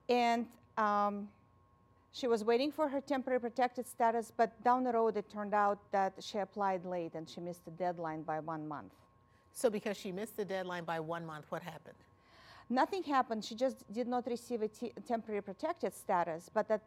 And 0.08 0.46
um, 0.78 1.28
she 2.12 2.28
was 2.28 2.44
waiting 2.44 2.70
for 2.70 2.88
her 2.88 3.00
temporary 3.00 3.40
protected 3.40 3.86
status, 3.88 4.32
but 4.36 4.62
down 4.62 4.84
the 4.84 4.92
road 4.92 5.16
it 5.16 5.28
turned 5.28 5.52
out 5.52 5.78
that 5.90 6.12
she 6.20 6.38
applied 6.38 6.84
late 6.84 7.14
and 7.14 7.28
she 7.28 7.40
missed 7.40 7.64
the 7.64 7.72
deadline 7.72 8.22
by 8.22 8.38
one 8.38 8.66
month. 8.68 8.92
So, 9.52 9.70
because 9.70 9.96
she 9.96 10.10
missed 10.12 10.36
the 10.36 10.44
deadline 10.44 10.84
by 10.84 11.00
one 11.00 11.26
month, 11.26 11.46
what 11.48 11.62
happened? 11.62 11.96
Nothing 12.70 13.02
happened. 13.02 13.44
She 13.44 13.54
just 13.54 13.84
did 13.92 14.08
not 14.08 14.26
receive 14.26 14.62
a 14.62 14.68
temporary 15.06 15.42
protected 15.42 15.94
status, 15.94 16.50
but 16.52 16.70
at 16.70 16.80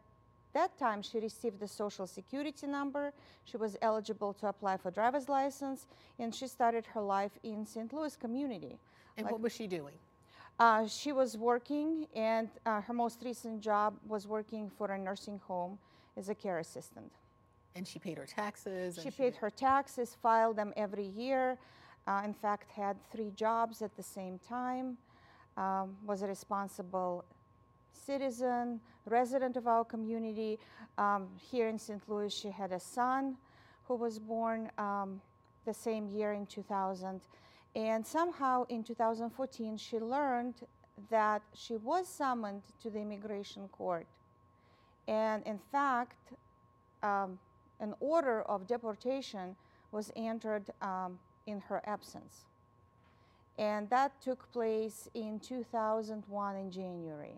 that 0.54 0.76
time 0.78 1.02
she 1.02 1.18
received 1.18 1.60
the 1.60 1.68
social 1.68 2.06
security 2.06 2.66
number. 2.66 3.12
She 3.44 3.56
was 3.56 3.76
eligible 3.82 4.32
to 4.34 4.48
apply 4.48 4.76
for 4.78 4.90
driver's 4.90 5.28
license 5.28 5.86
and 6.18 6.34
she 6.34 6.46
started 6.46 6.86
her 6.86 7.00
life 7.00 7.32
in 7.42 7.66
st 7.66 7.92
louis 7.92 8.16
community. 8.16 8.78
And 9.16 9.24
like, 9.24 9.32
what 9.32 9.40
was 9.40 9.52
she 9.52 9.66
doing? 9.66 9.94
Uh, 10.58 10.86
she 10.86 11.12
was 11.12 11.36
working 11.36 12.06
and 12.14 12.48
uh, 12.66 12.80
her 12.80 12.92
most 12.92 13.22
recent 13.24 13.60
job 13.60 13.94
was 14.06 14.26
working 14.26 14.70
for 14.76 14.90
a 14.90 14.98
nursing 14.98 15.40
home 15.46 15.78
as 16.16 16.28
a 16.28 16.34
care 16.34 16.58
assistant. 16.58 17.12
And 17.76 17.86
she 17.86 17.98
paid 17.98 18.18
her 18.18 18.26
taxes 18.26 18.96
she, 18.96 19.02
she 19.02 19.10
paid 19.10 19.36
her 19.36 19.50
taxes 19.50 20.16
filed 20.20 20.56
them 20.56 20.72
every 20.76 21.06
year 21.06 21.58
uh, 22.08 22.22
in 22.24 22.34
fact 22.34 22.70
had 22.72 22.96
three 23.12 23.30
jobs 23.36 23.82
at 23.82 23.94
the 23.96 24.02
same 24.02 24.38
time. 24.38 24.96
Um, 25.56 25.96
was 26.06 26.22
responsible 26.22 27.24
citizen, 27.92 28.80
resident 29.06 29.56
of 29.56 29.66
our 29.66 29.84
community. 29.84 30.58
Um, 30.96 31.28
here 31.36 31.68
in 31.68 31.78
St. 31.78 32.02
Louis, 32.08 32.32
she 32.32 32.50
had 32.50 32.72
a 32.72 32.80
son 32.80 33.36
who 33.84 33.94
was 33.94 34.18
born 34.18 34.70
um, 34.78 35.20
the 35.64 35.74
same 35.74 36.08
year 36.08 36.32
in 36.32 36.46
2000. 36.46 37.20
And 37.74 38.06
somehow 38.06 38.64
in 38.68 38.82
2014, 38.82 39.76
she 39.76 39.98
learned 39.98 40.54
that 41.10 41.42
she 41.54 41.76
was 41.76 42.08
summoned 42.08 42.62
to 42.82 42.90
the 42.90 42.98
immigration 42.98 43.68
court. 43.68 44.06
And 45.06 45.46
in 45.46 45.58
fact, 45.70 46.16
um, 47.02 47.38
an 47.80 47.94
order 48.00 48.42
of 48.42 48.66
deportation 48.66 49.56
was 49.92 50.10
entered 50.16 50.70
um, 50.82 51.18
in 51.46 51.60
her 51.60 51.80
absence. 51.86 52.44
And 53.58 53.88
that 53.90 54.20
took 54.20 54.50
place 54.52 55.08
in 55.14 55.40
2001 55.40 56.56
in 56.56 56.70
January. 56.70 57.34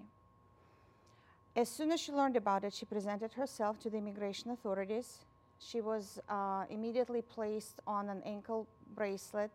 As 1.56 1.68
soon 1.68 1.90
as 1.90 2.00
she 2.00 2.12
learned 2.12 2.36
about 2.36 2.62
it, 2.62 2.72
she 2.72 2.86
presented 2.86 3.32
herself 3.32 3.78
to 3.80 3.90
the 3.90 3.98
immigration 3.98 4.52
authorities. 4.52 5.18
She 5.58 5.80
was 5.80 6.20
uh, 6.28 6.64
immediately 6.70 7.22
placed 7.22 7.80
on 7.86 8.08
an 8.08 8.22
ankle 8.24 8.68
bracelet. 8.94 9.50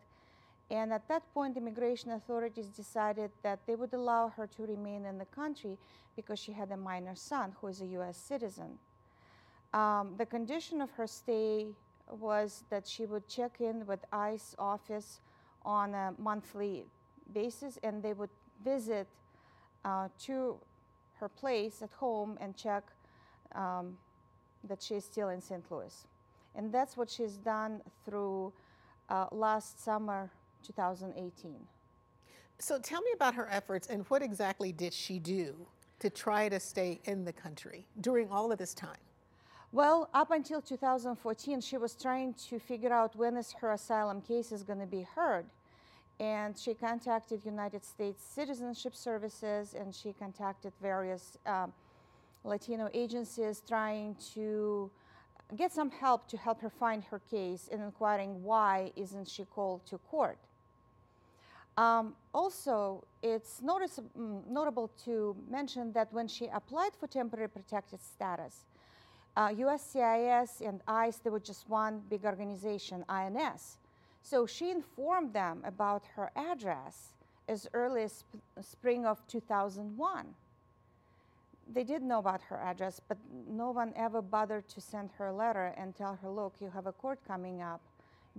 And 0.70 0.92
at 0.92 1.08
that 1.08 1.22
point, 1.32 1.54
the 1.54 1.60
immigration 1.60 2.10
authorities 2.10 2.66
decided 2.66 3.30
that 3.42 3.60
they 3.66 3.76
would 3.76 3.94
allow 3.94 4.28
her 4.28 4.46
to 4.48 4.66
remain 4.66 5.06
in 5.06 5.16
the 5.16 5.24
country 5.26 5.78
because 6.16 6.38
she 6.38 6.52
had 6.52 6.70
a 6.70 6.76
minor 6.76 7.14
son 7.14 7.54
who 7.60 7.68
is 7.68 7.80
a 7.80 7.86
US 7.86 8.16
citizen. 8.16 8.78
Um, 9.72 10.14
the 10.18 10.26
condition 10.26 10.80
of 10.80 10.90
her 10.92 11.06
stay 11.06 11.68
was 12.10 12.64
that 12.68 12.86
she 12.86 13.06
would 13.06 13.26
check 13.26 13.60
in 13.60 13.86
with 13.86 14.00
ICE 14.12 14.54
office 14.58 15.20
on 15.62 15.94
a 15.94 16.14
monthly 16.18 16.84
basis 17.32 17.78
and 17.82 18.02
they 18.02 18.12
would 18.12 18.30
visit 18.62 19.08
uh, 19.84 20.08
to 20.20 20.58
her 21.20 21.28
place 21.28 21.82
at 21.82 21.90
home 21.92 22.38
and 22.40 22.56
check 22.56 22.84
um, 23.54 23.96
that 24.64 24.82
she's 24.82 25.04
still 25.04 25.28
in 25.30 25.40
St. 25.40 25.64
Louis. 25.70 26.06
And 26.54 26.72
that's 26.72 26.96
what 26.96 27.10
she's 27.10 27.36
done 27.36 27.80
through 28.04 28.52
uh, 29.08 29.26
last 29.30 29.82
summer 29.82 30.30
2018. 30.66 31.54
So 32.58 32.78
tell 32.78 33.02
me 33.02 33.10
about 33.14 33.34
her 33.34 33.48
efforts 33.50 33.88
and 33.88 34.04
what 34.08 34.22
exactly 34.22 34.72
did 34.72 34.92
she 34.92 35.18
do 35.18 35.54
to 35.98 36.10
try 36.10 36.48
to 36.48 36.58
stay 36.58 37.00
in 37.04 37.24
the 37.24 37.32
country 37.32 37.86
during 38.00 38.30
all 38.30 38.50
of 38.50 38.58
this 38.58 38.74
time? 38.74 38.96
Well, 39.72 40.08
up 40.14 40.30
until 40.30 40.62
2014, 40.62 41.60
she 41.60 41.76
was 41.76 41.94
trying 41.94 42.34
to 42.48 42.58
figure 42.58 42.92
out 42.92 43.14
when 43.16 43.36
is 43.36 43.52
her 43.60 43.72
asylum 43.72 44.22
case 44.22 44.52
is 44.52 44.62
going 44.62 44.78
to 44.78 44.86
be 44.86 45.02
heard. 45.02 45.44
And 46.18 46.58
she 46.58 46.74
contacted 46.74 47.44
United 47.44 47.84
States 47.84 48.24
Citizenship 48.24 48.94
Services 48.94 49.74
and 49.74 49.94
she 49.94 50.12
contacted 50.12 50.72
various 50.80 51.36
um, 51.46 51.72
Latino 52.44 52.88
agencies 52.94 53.62
trying 53.66 54.16
to 54.34 54.90
get 55.56 55.72
some 55.72 55.90
help 55.90 56.26
to 56.28 56.36
help 56.36 56.60
her 56.60 56.70
find 56.70 57.04
her 57.04 57.20
case 57.30 57.68
and 57.70 57.82
inquiring 57.82 58.42
why 58.42 58.90
isn't 58.96 59.28
she 59.28 59.44
called 59.44 59.84
to 59.86 59.98
court. 59.98 60.38
Um, 61.76 62.14
also, 62.32 63.04
it's 63.22 63.60
notice, 63.60 64.00
mm, 64.18 64.46
notable 64.48 64.90
to 65.04 65.36
mention 65.50 65.92
that 65.92 66.10
when 66.12 66.26
she 66.26 66.46
applied 66.46 66.92
for 66.98 67.06
temporary 67.06 67.48
protected 67.48 68.00
status, 68.02 68.64
uh, 69.36 69.48
USCIS 69.48 70.66
and 70.66 70.80
ICE, 70.88 71.16
they 71.18 71.28
were 71.28 71.40
just 71.40 71.68
one 71.68 72.00
big 72.08 72.24
organization, 72.24 73.04
INS. 73.10 73.76
So 74.28 74.44
she 74.44 74.72
informed 74.72 75.34
them 75.34 75.62
about 75.64 76.02
her 76.16 76.32
address 76.34 77.12
as 77.46 77.68
early 77.72 78.02
as 78.02 78.24
sp 78.26 78.42
spring 78.60 79.06
of 79.06 79.24
2001. 79.28 80.34
They 81.72 81.84
did 81.84 82.02
know 82.02 82.18
about 82.18 82.42
her 82.42 82.56
address, 82.56 83.00
but 83.06 83.18
no 83.48 83.70
one 83.70 83.92
ever 83.94 84.20
bothered 84.20 84.68
to 84.70 84.80
send 84.80 85.10
her 85.18 85.28
a 85.28 85.32
letter 85.32 85.72
and 85.76 85.94
tell 85.94 86.18
her, 86.20 86.28
look, 86.28 86.54
you 86.60 86.70
have 86.70 86.88
a 86.88 86.92
court 86.92 87.20
coming 87.24 87.62
up, 87.62 87.80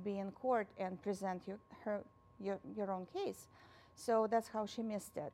be 0.04 0.20
in 0.20 0.32
court 0.32 0.68
and 0.78 1.02
present 1.02 1.44
your, 1.48 1.58
her, 1.86 2.02
your, 2.42 2.60
your 2.76 2.92
own 2.92 3.08
case. 3.14 3.48
So 3.96 4.28
that's 4.30 4.50
how 4.50 4.66
she 4.66 4.82
missed 4.82 5.16
it. 5.16 5.32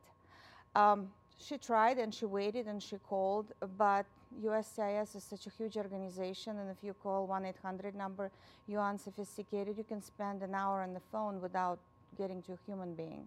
Um, 0.75 1.09
she 1.39 1.57
tried 1.57 1.97
and 1.97 2.13
she 2.13 2.25
waited 2.25 2.67
and 2.67 2.81
she 2.81 2.97
called, 2.97 3.47
but 3.75 4.05
USCIS 4.41 5.15
is 5.15 5.23
such 5.23 5.47
a 5.47 5.49
huge 5.49 5.77
organization, 5.77 6.57
and 6.57 6.69
if 6.69 6.77
you 6.83 6.93
call 6.93 7.27
1 7.27 7.45
800 7.45 7.95
number, 7.95 8.31
you're 8.67 8.81
unsophisticated, 8.81 9.77
you 9.77 9.83
can 9.83 10.01
spend 10.01 10.41
an 10.41 10.55
hour 10.55 10.81
on 10.81 10.93
the 10.93 10.99
phone 11.11 11.41
without 11.41 11.79
getting 12.17 12.41
to 12.43 12.53
a 12.53 12.57
human 12.65 12.93
being. 12.93 13.25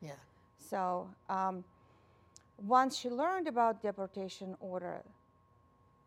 Yeah. 0.00 0.12
So 0.58 1.08
um, 1.28 1.64
once 2.64 2.96
she 2.96 3.08
learned 3.08 3.48
about 3.48 3.82
deportation 3.82 4.56
order, 4.60 5.02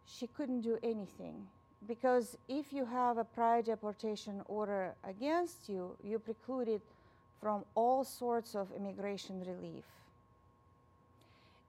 she 0.05 0.27
couldn't 0.27 0.61
do 0.61 0.77
anything 0.83 1.47
because 1.87 2.37
if 2.47 2.73
you 2.73 2.85
have 2.85 3.17
a 3.17 3.23
prior 3.23 3.61
deportation 3.61 4.41
order 4.47 4.93
against 5.07 5.69
you, 5.69 5.95
you're 6.03 6.19
precluded 6.19 6.81
from 7.39 7.63
all 7.75 8.03
sorts 8.03 8.55
of 8.55 8.67
immigration 8.75 9.39
relief. 9.45 9.85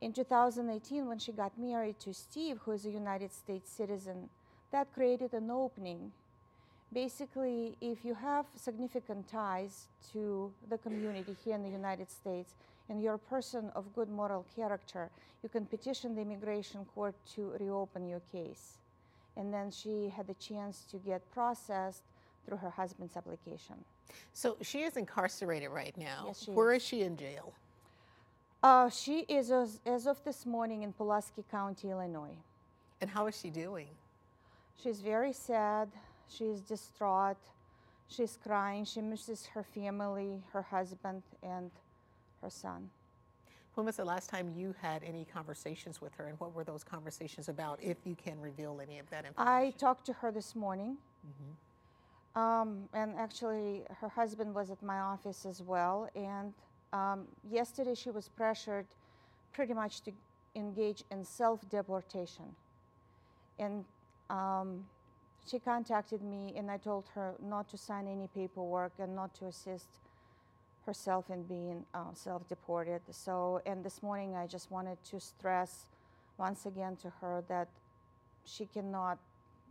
In 0.00 0.14
2018, 0.14 1.06
when 1.06 1.18
she 1.18 1.30
got 1.30 1.52
married 1.58 2.00
to 2.00 2.14
Steve, 2.14 2.58
who 2.64 2.72
is 2.72 2.86
a 2.86 2.90
United 2.90 3.32
States 3.32 3.70
citizen, 3.70 4.30
that 4.72 4.92
created 4.94 5.34
an 5.34 5.50
opening. 5.50 6.10
Basically, 6.92 7.76
if 7.82 8.02
you 8.04 8.14
have 8.14 8.46
significant 8.56 9.28
ties 9.28 9.88
to 10.12 10.50
the 10.70 10.78
community 10.78 11.36
here 11.44 11.54
in 11.54 11.62
the 11.62 11.68
United 11.68 12.10
States 12.10 12.54
and 12.88 13.02
you're 13.02 13.14
a 13.14 13.18
person 13.18 13.70
of 13.76 13.94
good 13.94 14.08
moral 14.08 14.44
character, 14.56 15.10
you 15.42 15.48
can 15.48 15.66
petition 15.66 16.14
the 16.14 16.22
immigration 16.22 16.84
court 16.94 17.14
to 17.34 17.52
reopen 17.60 18.08
your 18.08 18.22
case. 18.32 18.78
And 19.36 19.52
then 19.52 19.70
she 19.70 20.08
had 20.16 20.26
the 20.26 20.34
chance 20.34 20.84
to 20.90 20.96
get 20.96 21.20
processed 21.30 22.02
through 22.46 22.56
her 22.56 22.70
husband's 22.70 23.16
application. 23.16 23.76
So 24.32 24.56
she 24.62 24.80
is 24.80 24.96
incarcerated 24.96 25.70
right 25.70 25.96
now. 25.96 26.24
Yes, 26.28 26.48
Where 26.48 26.72
is. 26.72 26.82
is 26.82 26.88
she 26.88 27.02
in 27.02 27.16
jail? 27.16 27.52
Uh, 28.62 28.90
she 28.90 29.20
is, 29.20 29.50
as, 29.50 29.80
as 29.86 30.06
of 30.06 30.22
this 30.24 30.44
morning, 30.44 30.82
in 30.82 30.92
Pulaski 30.92 31.44
County, 31.50 31.90
Illinois. 31.90 32.36
And 33.00 33.08
how 33.08 33.26
is 33.26 33.38
she 33.38 33.48
doing? 33.48 33.88
She's 34.82 35.00
very 35.00 35.32
sad. 35.32 35.88
She's 36.28 36.60
distraught. 36.60 37.38
She's 38.08 38.38
crying. 38.42 38.84
She 38.84 39.00
misses 39.00 39.46
her 39.46 39.62
family, 39.62 40.42
her 40.52 40.62
husband, 40.62 41.22
and 41.42 41.70
her 42.42 42.50
son. 42.50 42.90
When 43.74 43.86
was 43.86 43.96
the 43.96 44.04
last 44.04 44.28
time 44.28 44.52
you 44.54 44.74
had 44.82 45.02
any 45.04 45.24
conversations 45.24 46.00
with 46.00 46.12
her, 46.14 46.26
and 46.26 46.38
what 46.38 46.54
were 46.54 46.64
those 46.64 46.84
conversations 46.84 47.48
about, 47.48 47.78
if 47.82 47.96
you 48.04 48.14
can 48.14 48.38
reveal 48.40 48.80
any 48.82 48.98
of 48.98 49.08
that 49.10 49.24
information? 49.24 49.52
I 49.52 49.70
talked 49.78 50.04
to 50.06 50.12
her 50.14 50.30
this 50.30 50.54
morning. 50.54 50.98
Um, 52.36 52.88
and 52.92 53.14
actually, 53.16 53.82
her 54.00 54.08
husband 54.08 54.54
was 54.54 54.70
at 54.70 54.82
my 54.82 54.98
office 54.98 55.46
as 55.46 55.62
well. 55.62 56.08
And 56.14 56.52
um, 56.92 57.26
yesterday, 57.50 57.94
she 57.94 58.10
was 58.10 58.28
pressured 58.28 58.86
pretty 59.52 59.74
much 59.74 60.00
to 60.02 60.12
engage 60.54 61.04
in 61.10 61.24
self 61.24 61.68
deportation. 61.70 62.44
And 63.58 63.84
um, 64.28 64.84
she 65.46 65.58
contacted 65.58 66.22
me, 66.22 66.54
and 66.56 66.70
I 66.70 66.76
told 66.76 67.04
her 67.14 67.34
not 67.42 67.68
to 67.70 67.76
sign 67.76 68.06
any 68.06 68.28
paperwork 68.34 68.92
and 68.98 69.14
not 69.14 69.34
to 69.36 69.46
assist 69.46 69.88
herself 70.86 71.30
in 71.30 71.42
being 71.44 71.84
uh, 71.94 72.14
self 72.14 72.48
deported. 72.48 73.00
So, 73.10 73.60
and 73.66 73.84
this 73.84 74.02
morning, 74.02 74.34
I 74.34 74.46
just 74.46 74.70
wanted 74.70 74.98
to 75.10 75.20
stress 75.20 75.86
once 76.38 76.66
again 76.66 76.96
to 77.02 77.10
her 77.20 77.44
that 77.48 77.68
she 78.44 78.66
cannot 78.66 79.18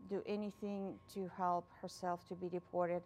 do 0.09 0.23
anything 0.25 0.93
to 1.13 1.29
help 1.35 1.65
herself 1.81 2.25
to 2.29 2.35
be 2.35 2.47
deported 2.47 3.01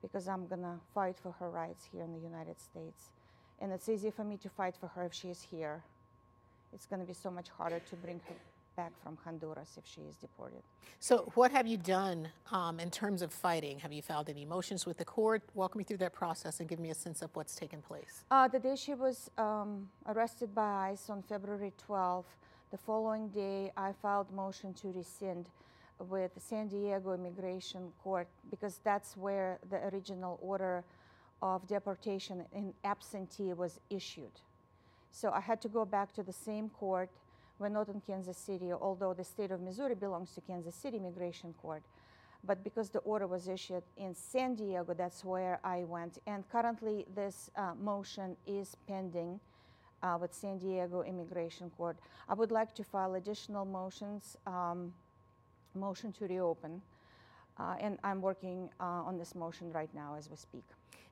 because 0.00 0.28
I'm 0.28 0.46
going 0.46 0.62
to 0.62 0.76
fight 0.94 1.16
for 1.20 1.32
her 1.32 1.50
rights 1.50 1.88
here 1.92 2.02
in 2.02 2.12
the 2.12 2.20
United 2.20 2.60
States. 2.60 3.10
And 3.60 3.72
it's 3.72 3.88
easy 3.88 4.10
for 4.10 4.24
me 4.24 4.36
to 4.38 4.48
fight 4.48 4.76
for 4.76 4.88
her 4.88 5.04
if 5.04 5.12
she 5.12 5.28
is 5.28 5.42
here. 5.42 5.82
It's 6.72 6.86
going 6.86 7.00
to 7.00 7.06
be 7.06 7.14
so 7.14 7.30
much 7.30 7.48
harder 7.48 7.80
to 7.80 7.96
bring 7.96 8.20
her 8.28 8.34
back 8.76 8.92
from 9.02 9.18
Honduras 9.24 9.76
if 9.76 9.84
she 9.84 10.02
is 10.02 10.14
deported. 10.16 10.62
So, 11.00 11.32
what 11.34 11.50
have 11.50 11.66
you 11.66 11.76
done 11.76 12.28
um, 12.52 12.78
in 12.78 12.90
terms 12.90 13.22
of 13.22 13.32
fighting? 13.32 13.80
Have 13.80 13.92
you 13.92 14.02
filed 14.02 14.28
any 14.28 14.44
motions 14.44 14.86
with 14.86 14.98
the 14.98 15.04
court? 15.04 15.42
Walk 15.54 15.74
me 15.74 15.82
through 15.82 15.96
that 15.98 16.12
process 16.12 16.60
and 16.60 16.68
give 16.68 16.78
me 16.78 16.90
a 16.90 16.94
sense 16.94 17.20
of 17.20 17.34
what's 17.34 17.56
taken 17.56 17.82
place. 17.82 18.24
Uh, 18.30 18.46
the 18.46 18.60
day 18.60 18.76
she 18.76 18.94
was 18.94 19.30
um, 19.36 19.88
arrested 20.06 20.54
by 20.54 20.90
ICE 20.90 21.10
on 21.10 21.22
February 21.22 21.72
12th, 21.88 22.30
the 22.70 22.78
following 22.78 23.28
day 23.28 23.72
I 23.76 23.92
filed 23.92 24.30
motion 24.32 24.74
to 24.74 24.92
rescind 24.92 25.46
with 25.98 26.30
San 26.38 26.68
Diego 26.68 27.14
Immigration 27.14 27.90
Court 28.04 28.28
because 28.50 28.80
that's 28.84 29.16
where 29.16 29.58
the 29.70 29.78
original 29.88 30.38
order 30.40 30.84
of 31.42 31.66
deportation 31.66 32.44
in 32.52 32.72
absentee 32.84 33.52
was 33.52 33.78
issued. 33.90 34.40
So 35.10 35.30
I 35.30 35.40
had 35.40 35.60
to 35.62 35.68
go 35.68 35.84
back 35.84 36.12
to 36.14 36.22
the 36.22 36.32
same 36.32 36.68
court. 36.68 37.10
We're 37.58 37.68
not 37.68 37.88
in 37.88 38.00
Kansas 38.00 38.36
City, 38.36 38.72
although 38.72 39.14
the 39.14 39.24
state 39.24 39.50
of 39.50 39.60
Missouri 39.60 39.94
belongs 39.94 40.32
to 40.34 40.40
Kansas 40.40 40.74
City 40.74 40.96
Immigration 40.98 41.54
Court. 41.60 41.82
But 42.44 42.62
because 42.62 42.88
the 42.90 43.00
order 43.00 43.26
was 43.26 43.48
issued 43.48 43.82
in 43.96 44.14
San 44.14 44.54
Diego, 44.54 44.94
that's 44.94 45.24
where 45.24 45.58
I 45.64 45.84
went. 45.84 46.18
And 46.26 46.48
currently, 46.50 47.04
this 47.14 47.50
uh, 47.56 47.72
motion 47.80 48.36
is 48.46 48.76
pending 48.86 49.40
uh, 50.02 50.18
with 50.20 50.32
San 50.32 50.58
Diego 50.58 51.02
Immigration 51.02 51.70
Court. 51.70 51.96
I 52.28 52.34
would 52.34 52.52
like 52.52 52.74
to 52.76 52.84
file 52.84 53.14
additional 53.14 53.64
motions, 53.64 54.36
um, 54.46 54.92
motion 55.74 56.12
to 56.12 56.26
reopen. 56.26 56.80
Uh, 57.58 57.74
and 57.80 57.98
I'm 58.04 58.22
working 58.22 58.70
uh, 58.78 58.84
on 58.84 59.18
this 59.18 59.34
motion 59.34 59.72
right 59.72 59.92
now 59.92 60.14
as 60.16 60.30
we 60.30 60.36
speak. 60.36 60.64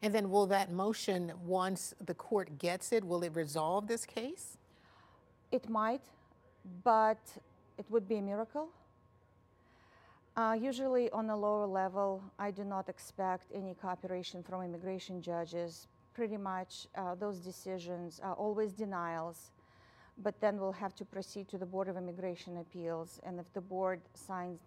And 0.02 0.14
then, 0.14 0.30
will 0.30 0.46
that 0.46 0.70
motion, 0.70 1.32
once 1.44 1.94
the 2.04 2.14
court 2.14 2.59
gets 2.59 2.92
it, 2.92 3.04
will 3.04 3.22
it 3.22 3.35
resolve 3.35 3.87
this 3.87 4.04
case? 4.04 4.59
It 5.50 5.68
might, 5.68 6.02
but 6.85 7.18
it 7.78 7.87
would 7.88 8.09
be 8.09 8.16
a 8.16 8.22
miracle. 8.22 8.68
Uh, 10.37 10.56
usually, 10.61 11.11
on 11.11 11.30
a 11.30 11.37
lower 11.37 11.66
level, 11.66 12.22
I 12.38 12.50
do 12.50 12.62
not 12.62 12.88
expect 12.88 13.46
any 13.54 13.74
cooperation 13.74 14.42
from 14.42 14.62
immigration 14.62 15.22
judges 15.22 15.88
pretty 16.16 16.38
much 16.38 16.87
uh, 16.94 17.14
those 17.14 17.38
decisions 17.40 18.20
are 18.24 18.32
always 18.32 18.72
denials, 18.72 19.50
but 20.22 20.40
then 20.40 20.59
we'll 20.59 20.72
have 20.72 20.94
to 20.94 21.04
proceed 21.04 21.46
to 21.46 21.59
the 21.59 21.66
Board 21.66 21.88
of 21.88 21.96
Immigration 21.98 22.56
Appeals. 22.56 23.20
And 23.22 23.38
if 23.38 23.52
the 23.52 23.61
board 23.61 24.00
signs, 24.14 24.61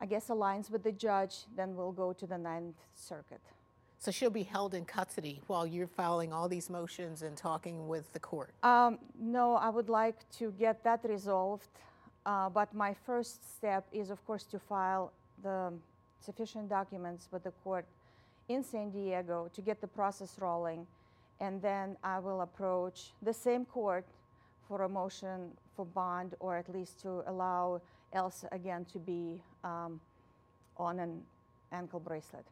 I 0.00 0.06
guess, 0.06 0.28
aligns 0.28 0.70
with 0.70 0.82
the 0.82 0.92
judge, 0.92 1.44
then 1.54 1.76
we'll 1.76 1.92
go 1.92 2.14
to 2.14 2.26
the 2.26 2.38
Ninth 2.38 2.80
Circuit. 2.94 3.42
So 4.00 4.10
she'll 4.10 4.30
be 4.30 4.44
held 4.44 4.72
in 4.72 4.86
custody 4.86 5.42
while 5.46 5.66
you're 5.66 5.86
filing 5.86 6.32
all 6.32 6.48
these 6.48 6.70
motions 6.70 7.20
and 7.20 7.36
talking 7.36 7.86
with 7.86 8.10
the 8.14 8.18
court. 8.18 8.54
Um, 8.62 8.98
no, 9.20 9.56
I 9.56 9.68
would 9.68 9.90
like 9.90 10.16
to 10.38 10.54
get 10.58 10.82
that 10.84 11.00
resolved. 11.04 11.68
Uh, 12.24 12.48
but 12.48 12.72
my 12.74 12.94
first 13.04 13.56
step 13.56 13.86
is, 13.92 14.08
of 14.08 14.24
course, 14.26 14.44
to 14.44 14.58
file 14.58 15.12
the 15.42 15.74
sufficient 16.18 16.70
documents 16.70 17.28
with 17.30 17.44
the 17.44 17.50
court 17.62 17.84
in 18.48 18.64
San 18.64 18.90
Diego 18.90 19.50
to 19.52 19.60
get 19.60 19.82
the 19.82 19.86
process 19.86 20.36
rolling. 20.38 20.86
And 21.38 21.60
then 21.60 21.98
I 22.02 22.20
will 22.20 22.40
approach 22.40 23.12
the 23.20 23.34
same 23.34 23.66
court 23.66 24.06
for 24.66 24.82
a 24.82 24.88
motion 24.88 25.50
for 25.76 25.84
bond 25.84 26.34
or 26.40 26.56
at 26.56 26.72
least 26.72 27.02
to 27.02 27.22
allow 27.26 27.82
Elsa 28.14 28.48
again 28.50 28.86
to 28.92 28.98
be 28.98 29.42
um, 29.62 30.00
on 30.78 31.00
an 31.00 31.20
ankle 31.70 32.00
bracelet. 32.00 32.46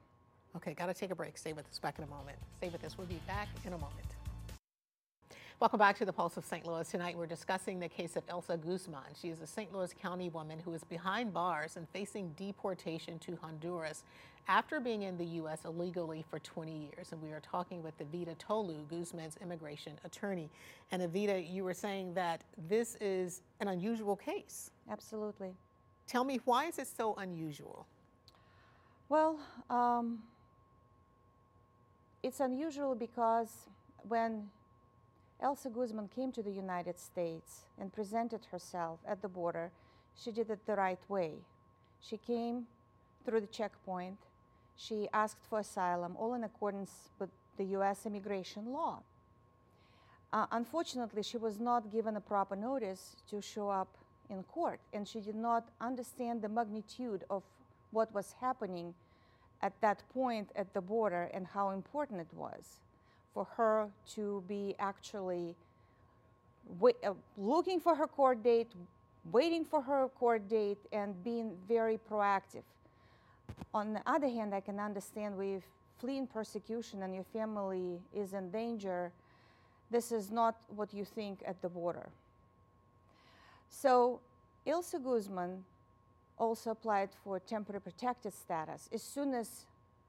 Okay, 0.59 0.75
got 0.75 0.87
to 0.87 0.95
take 0.95 1.13
a 1.13 1.15
break. 1.15 1.39
Stay 1.39 1.53
with 1.53 1.69
us 1.69 1.79
back 1.79 1.99
in 1.99 2.05
a 2.05 2.09
moment. 2.09 2.37
Stay 2.57 2.69
with 2.69 2.83
us. 2.83 2.99
We'll 2.99 3.07
be 3.07 3.21
back 3.29 3.47
in 3.65 3.75
a 3.75 3.79
moment. 3.79 4.09
Welcome 5.61 5.79
back 5.79 5.97
to 5.99 6.05
the 6.05 6.13
Pulse 6.13 6.37
of 6.37 6.45
St. 6.45 6.67
Louis. 6.67 6.91
Tonight 6.91 7.17
we're 7.17 7.27
discussing 7.27 7.79
the 7.79 7.89
case 7.89 8.17
of 8.17 8.25
Elsa 8.29 8.57
Guzman. 8.57 9.15
She 9.23 9.29
is 9.29 9.41
a 9.41 9.47
St. 9.47 9.73
Louis 9.73 9.95
County 10.03 10.31
woman 10.31 10.59
who 10.59 10.75
is 10.75 10.83
behind 10.83 11.33
bars 11.33 11.77
and 11.77 11.89
facing 11.91 12.31
deportation 12.31 13.21
to 13.21 13.39
Honduras 13.41 14.03
after 14.49 14.81
being 14.81 15.03
in 15.03 15.17
the 15.17 15.27
U.S. 15.27 15.61
illegally 15.65 16.25
for 16.29 16.41
20 16.41 16.73
years. 16.73 17.13
And 17.13 17.23
we 17.23 17.31
are 17.31 17.41
talking 17.41 17.81
with 17.81 17.97
Evita 18.01 18.37
Tolu, 18.37 18.85
Guzman's 18.91 19.37
immigration 19.41 19.93
attorney. 20.05 20.51
And 20.91 21.03
Evita, 21.03 21.49
you 21.49 21.63
were 21.63 21.73
saying 21.73 22.15
that 22.15 22.43
this 22.67 22.97
is 23.01 23.43
an 23.61 23.69
unusual 23.69 24.17
case. 24.17 24.73
Absolutely. 24.91 25.55
Tell 26.09 26.25
me, 26.25 26.41
why 26.45 26.65
is 26.65 26.81
it 26.81 26.89
so 26.89 27.15
unusual? 27.15 27.87
Well, 29.09 29.39
um, 29.71 30.19
it's 32.23 32.41
unusual 32.41 32.95
because 32.95 33.69
when 34.09 34.49
Elsa 35.41 35.71
Guzman 35.71 36.09
came 36.09 36.33
to 36.33 36.43
the 36.43 36.51
United 36.51 36.99
States 36.99 37.67
and 37.81 37.93
presented 37.93 38.47
herself 38.51 38.99
at 39.07 39.23
the 39.23 39.29
border, 39.29 39.71
she 40.17 40.33
did 40.33 40.51
it 40.51 40.67
the 40.67 40.75
right 40.75 40.99
way. 41.09 41.35
She 42.01 42.17
came 42.17 42.67
through 43.25 43.41
the 43.41 43.47
checkpoint. 43.47 44.19
She 44.77 45.09
asked 45.13 45.45
for 45.49 45.61
asylum, 45.61 46.17
all 46.17 46.35
in 46.35 46.45
accordance 46.45 47.11
with 47.19 47.31
the 47.57 47.65
U.S. 47.65 48.07
immigration 48.07 48.73
law. 48.73 49.01
Uh, 50.33 50.47
unfortunately, 50.53 51.23
she 51.23 51.37
was 51.37 51.59
not 51.59 51.91
given 51.91 52.17
a 52.17 52.21
proper 52.21 52.55
notice 52.55 53.17
to 53.31 53.41
show 53.41 53.71
up 53.71 53.89
in 54.29 54.43
court, 54.43 54.81
and 54.93 55.07
she 55.07 55.21
did 55.21 55.35
not 55.35 55.69
understand 55.81 56.43
the 56.43 56.49
magnitude 56.49 57.25
of 57.31 57.43
what 57.91 58.13
was 58.13 58.35
happening 58.41 58.95
at 59.63 59.73
that 59.81 60.03
point 60.15 60.49
at 60.57 60.73
the 60.75 60.81
border 60.81 61.31
and 61.35 61.47
how 61.47 61.71
important 61.71 62.21
it 62.21 62.33
was 62.35 62.81
for 63.35 63.45
her 63.57 63.89
to 64.15 64.43
be 64.49 64.75
actually 64.79 65.55
wait, 66.81 66.97
uh, 67.05 67.15
looking 67.37 67.81
for 67.81 67.95
her 67.95 68.07
court 68.07 68.43
date, 68.43 68.69
waiting 69.33 69.65
for 69.65 69.81
her 69.83 70.09
court 70.19 70.49
date, 70.49 70.79
and 70.93 71.23
being 71.25 71.53
very 71.67 71.99
proactive. 72.11 72.63
On 73.75 73.93
the 73.93 74.03
other 74.07 74.29
hand, 74.29 74.55
I 74.55 74.61
can 74.61 74.79
understand 74.79 75.37
with 75.37 75.63
fleeing 75.99 76.27
persecution 76.27 77.03
and 77.03 77.15
your 77.15 77.25
family 77.25 78.01
is 78.15 78.33
in 78.33 78.51
danger, 78.51 79.13
this 79.91 80.13
is 80.13 80.31
not 80.31 80.57
what 80.75 80.93
you 80.95 81.05
think 81.05 81.43
at 81.47 81.61
the 81.63 81.69
border. 81.69 82.09
So, 83.69 84.21
Ilsa 84.67 85.03
Guzman 85.03 85.65
also 86.39 86.71
applied 86.71 87.11
for 87.23 87.39
temporary 87.39 87.81
protected 87.81 88.33
status 88.33 88.89
as 88.93 89.03
soon 89.03 89.35
as 89.35 89.67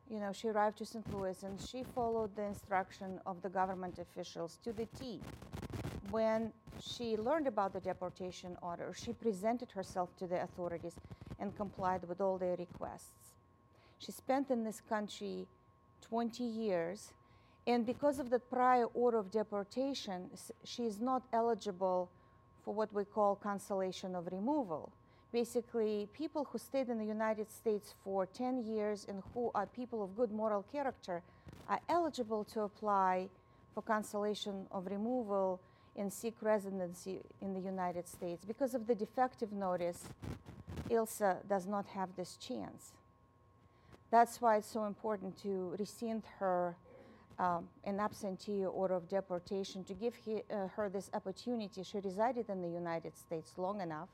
you 0.10 0.20
know, 0.20 0.32
she 0.34 0.48
arrived 0.48 0.80
to 0.80 0.86
St. 0.86 1.06
Louis 1.13 1.44
and 1.44 1.62
she 1.62 1.84
followed 1.84 2.36
the 2.36 2.44
instruction 2.44 3.20
of 3.28 3.42
the 3.44 3.50
government 3.50 4.00
officials 4.00 4.58
to 4.63 4.74
the 4.74 4.88
T. 5.00 5.22
When 6.10 6.52
she 6.82 7.15
learned 7.15 7.46
about 7.46 7.74
the 7.74 7.80
deportation 7.80 8.58
order, 8.63 8.92
she 8.96 9.13
presented 9.13 9.70
herself 9.70 10.10
to 10.18 10.26
the 10.26 10.42
authorities 10.42 10.96
and 11.39 11.56
complied 11.56 12.08
with 12.08 12.22
all 12.22 12.39
their 12.39 12.56
requests. 12.56 13.36
She 14.00 14.12
spent 14.12 14.50
in 14.50 14.63
this 14.63 14.82
country 14.82 15.46
20 16.02 16.44
years, 16.44 17.13
and 17.68 17.86
because 17.86 18.18
of 18.18 18.32
the 18.32 18.39
prior 18.39 18.86
order 18.96 19.20
of 19.20 19.30
deportation, 19.30 20.32
she 20.63 20.86
is 20.86 21.00
not 21.00 21.22
eligible 21.34 22.10
for 22.65 22.74
what 22.74 22.92
we 22.94 23.04
call 23.04 23.36
cancellation 23.36 24.15
of 24.15 24.28
removal 24.32 24.92
basically 25.32 26.08
people 26.13 26.48
who 26.52 26.58
stayed 26.58 26.89
in 26.89 26.98
the 26.98 27.06
United 27.06 27.52
States 27.52 27.94
for 28.04 28.26
10 28.26 28.63
years 28.63 29.06
and 29.08 29.22
who 29.34 29.52
are 29.54 29.65
people 29.65 30.04
of 30.04 30.15
good 30.15 30.32
moral 30.32 30.63
character 30.72 31.22
are 31.68 31.80
eligible 31.88 32.44
to 32.44 32.62
apply 32.62 33.30
for 33.74 33.84
cancellation 33.84 34.65
of 34.72 34.88
removal 34.88 35.60
and 35.96 36.12
seek 36.12 36.36
residency 36.42 37.20
in 37.42 37.54
the 37.54 37.60
United 37.60 38.08
States. 38.08 38.46
Because 38.46 38.74
of 38.74 38.88
the 38.88 38.96
defective 38.96 39.52
notice, 39.52 40.06
Ilsa 40.89 41.38
does 41.48 41.68
not 41.68 41.86
have 41.88 42.10
this 42.15 42.38
chance. 42.38 42.94
That's 44.12 44.42
why 44.42 44.58
it's 44.58 44.72
so 44.72 44.86
important 44.86 45.38
to 45.44 45.76
rescind 45.78 46.24
her 46.39 46.76
um, 47.38 47.70
an 47.86 48.00
absentee 48.00 48.65
order 48.65 48.96
of 48.96 49.08
deportation 49.08 49.84
to 49.86 49.94
give 49.94 50.15
he, 50.15 50.42
uh, 50.52 50.68
her 50.76 50.89
this 50.89 51.10
opportunity. 51.13 51.84
She 51.84 52.00
resided 52.00 52.50
in 52.50 52.62
the 52.62 52.68
United 52.68 53.15
States 53.18 53.54
long 53.58 53.82
enough 53.82 54.10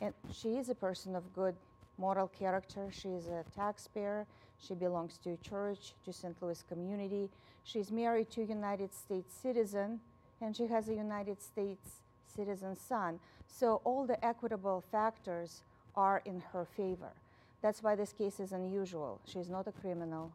and 0.00 0.14
she 0.32 0.56
is 0.56 0.68
a 0.68 0.74
person 0.74 1.14
of 1.14 1.32
good 1.34 1.54
moral 1.98 2.28
character. 2.28 2.88
She 2.90 3.08
is 3.08 3.26
a 3.26 3.44
taxpayer. 3.54 4.26
She 4.60 4.74
belongs 4.74 5.18
to 5.24 5.30
a 5.30 5.36
church, 5.36 5.94
to 6.04 6.12
St. 6.12 6.34
Louis 6.40 6.64
community. 6.68 7.28
She's 7.64 7.90
married 7.90 8.30
to 8.30 8.42
a 8.42 8.44
United 8.44 8.94
States 8.94 9.34
citizen, 9.34 10.00
and 10.40 10.56
she 10.56 10.66
has 10.66 10.88
a 10.88 10.94
United 10.94 11.42
States 11.42 12.02
citizen 12.26 12.76
son. 12.76 13.20
So 13.46 13.80
all 13.84 14.06
the 14.06 14.22
equitable 14.24 14.82
factors 14.90 15.62
are 15.96 16.22
in 16.24 16.42
her 16.52 16.64
favor. 16.64 17.12
That's 17.62 17.82
why 17.82 17.96
this 17.96 18.12
case 18.12 18.38
is 18.40 18.52
unusual. 18.52 19.20
She's 19.24 19.48
not 19.48 19.66
a 19.66 19.72
criminal. 19.72 20.32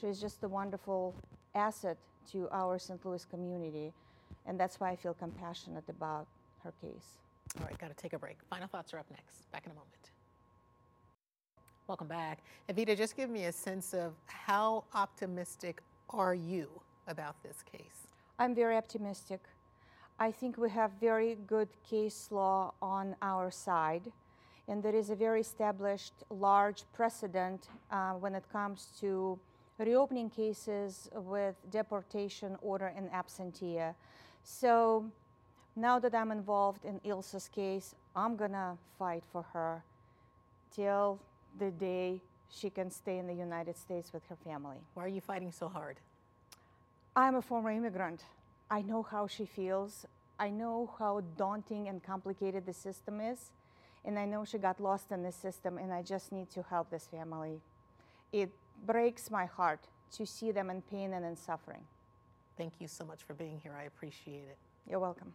She's 0.00 0.20
just 0.20 0.42
a 0.44 0.48
wonderful 0.48 1.14
asset 1.54 1.96
to 2.32 2.48
our 2.52 2.78
St. 2.78 3.04
Louis 3.04 3.24
community, 3.24 3.92
and 4.46 4.58
that's 4.58 4.78
why 4.78 4.90
I 4.90 4.96
feel 4.96 5.14
compassionate 5.14 5.88
about 5.88 6.26
her 6.62 6.72
case. 6.80 7.25
All 7.58 7.64
right, 7.64 7.78
got 7.78 7.88
to 7.88 7.94
take 7.94 8.12
a 8.12 8.18
break. 8.18 8.38
Final 8.50 8.68
thoughts 8.68 8.92
are 8.92 8.98
up 8.98 9.06
next. 9.10 9.50
Back 9.52 9.64
in 9.64 9.72
a 9.72 9.74
moment. 9.74 10.10
Welcome 11.86 12.08
back. 12.08 12.40
Evita, 12.68 12.96
just 12.96 13.16
give 13.16 13.30
me 13.30 13.44
a 13.44 13.52
sense 13.52 13.94
of 13.94 14.12
how 14.26 14.84
optimistic 14.92 15.80
are 16.10 16.34
you 16.34 16.68
about 17.06 17.40
this 17.42 17.62
case? 17.62 18.08
I'm 18.38 18.54
very 18.54 18.76
optimistic. 18.76 19.40
I 20.18 20.32
think 20.32 20.58
we 20.58 20.68
have 20.70 20.90
very 21.00 21.36
good 21.46 21.68
case 21.88 22.28
law 22.30 22.74
on 22.82 23.14
our 23.22 23.50
side, 23.50 24.10
and 24.66 24.82
there 24.82 24.94
is 24.94 25.10
a 25.10 25.14
very 25.14 25.40
established 25.40 26.24
large 26.28 26.84
precedent 26.92 27.68
uh, 27.90 28.12
when 28.12 28.34
it 28.34 28.44
comes 28.52 28.88
to 29.00 29.38
reopening 29.78 30.30
cases 30.30 31.08
with 31.14 31.54
deportation 31.70 32.56
order 32.62 32.92
and 32.96 33.10
absentia. 33.12 33.94
So 34.42 35.04
now 35.76 35.98
that 35.98 36.14
I'm 36.14 36.32
involved 36.32 36.84
in 36.84 36.98
Ilsa's 37.04 37.48
case, 37.48 37.94
I'm 38.16 38.36
gonna 38.36 38.78
fight 38.98 39.22
for 39.30 39.42
her 39.52 39.82
till 40.74 41.20
the 41.58 41.70
day 41.70 42.22
she 42.48 42.70
can 42.70 42.90
stay 42.90 43.18
in 43.18 43.26
the 43.26 43.34
United 43.34 43.76
States 43.76 44.12
with 44.12 44.24
her 44.28 44.36
family. 44.36 44.78
Why 44.94 45.04
are 45.04 45.08
you 45.08 45.20
fighting 45.20 45.52
so 45.52 45.68
hard? 45.68 45.96
I'm 47.14 47.34
a 47.34 47.42
former 47.42 47.70
immigrant. 47.70 48.24
I 48.70 48.82
know 48.82 49.02
how 49.02 49.26
she 49.26 49.44
feels. 49.44 50.06
I 50.38 50.50
know 50.50 50.90
how 50.98 51.22
daunting 51.36 51.88
and 51.88 52.02
complicated 52.02 52.66
the 52.66 52.72
system 52.72 53.20
is. 53.20 53.52
And 54.04 54.18
I 54.18 54.24
know 54.24 54.44
she 54.44 54.58
got 54.58 54.80
lost 54.80 55.10
in 55.10 55.22
the 55.22 55.32
system, 55.32 55.78
and 55.78 55.92
I 55.92 56.02
just 56.02 56.30
need 56.30 56.50
to 56.50 56.62
help 56.62 56.90
this 56.90 57.06
family. 57.06 57.60
It 58.32 58.50
breaks 58.86 59.30
my 59.30 59.46
heart 59.46 59.80
to 60.12 60.26
see 60.26 60.52
them 60.52 60.70
in 60.70 60.82
pain 60.82 61.12
and 61.12 61.24
in 61.24 61.36
suffering. 61.36 61.82
Thank 62.56 62.74
you 62.78 62.86
so 62.86 63.04
much 63.04 63.22
for 63.24 63.34
being 63.34 63.58
here. 63.62 63.74
I 63.78 63.84
appreciate 63.84 64.44
it. 64.44 64.58
You're 64.88 65.00
welcome. 65.00 65.32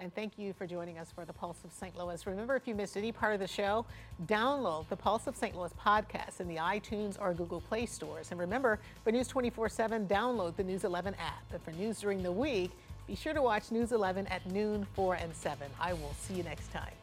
And 0.00 0.14
thank 0.14 0.38
you 0.38 0.54
for 0.54 0.66
joining 0.66 0.98
us 0.98 1.12
for 1.12 1.26
the 1.26 1.32
Pulse 1.34 1.58
of 1.62 1.72
St. 1.72 1.96
Louis. 1.96 2.26
Remember, 2.26 2.56
if 2.56 2.66
you 2.66 2.74
missed 2.74 2.96
any 2.96 3.12
part 3.12 3.34
of 3.34 3.40
the 3.40 3.46
show, 3.46 3.84
download 4.26 4.88
the 4.88 4.96
Pulse 4.96 5.26
of 5.26 5.36
St. 5.36 5.54
Louis 5.54 5.70
podcast 5.78 6.40
in 6.40 6.48
the 6.48 6.56
iTunes 6.56 7.20
or 7.20 7.34
Google 7.34 7.60
Play 7.60 7.84
stores. 7.84 8.30
And 8.30 8.40
remember, 8.40 8.78
for 9.04 9.12
News 9.12 9.28
24 9.28 9.68
7, 9.68 10.06
download 10.08 10.56
the 10.56 10.64
News 10.64 10.84
11 10.84 11.14
app. 11.16 11.42
But 11.52 11.62
for 11.62 11.72
news 11.72 12.00
during 12.00 12.22
the 12.22 12.32
week, 12.32 12.70
be 13.06 13.14
sure 13.14 13.34
to 13.34 13.42
watch 13.42 13.70
News 13.70 13.92
11 13.92 14.26
at 14.28 14.50
noon, 14.50 14.86
4, 14.94 15.16
and 15.16 15.34
7. 15.34 15.68
I 15.78 15.92
will 15.92 16.14
see 16.18 16.32
you 16.34 16.44
next 16.44 16.72
time. 16.72 16.99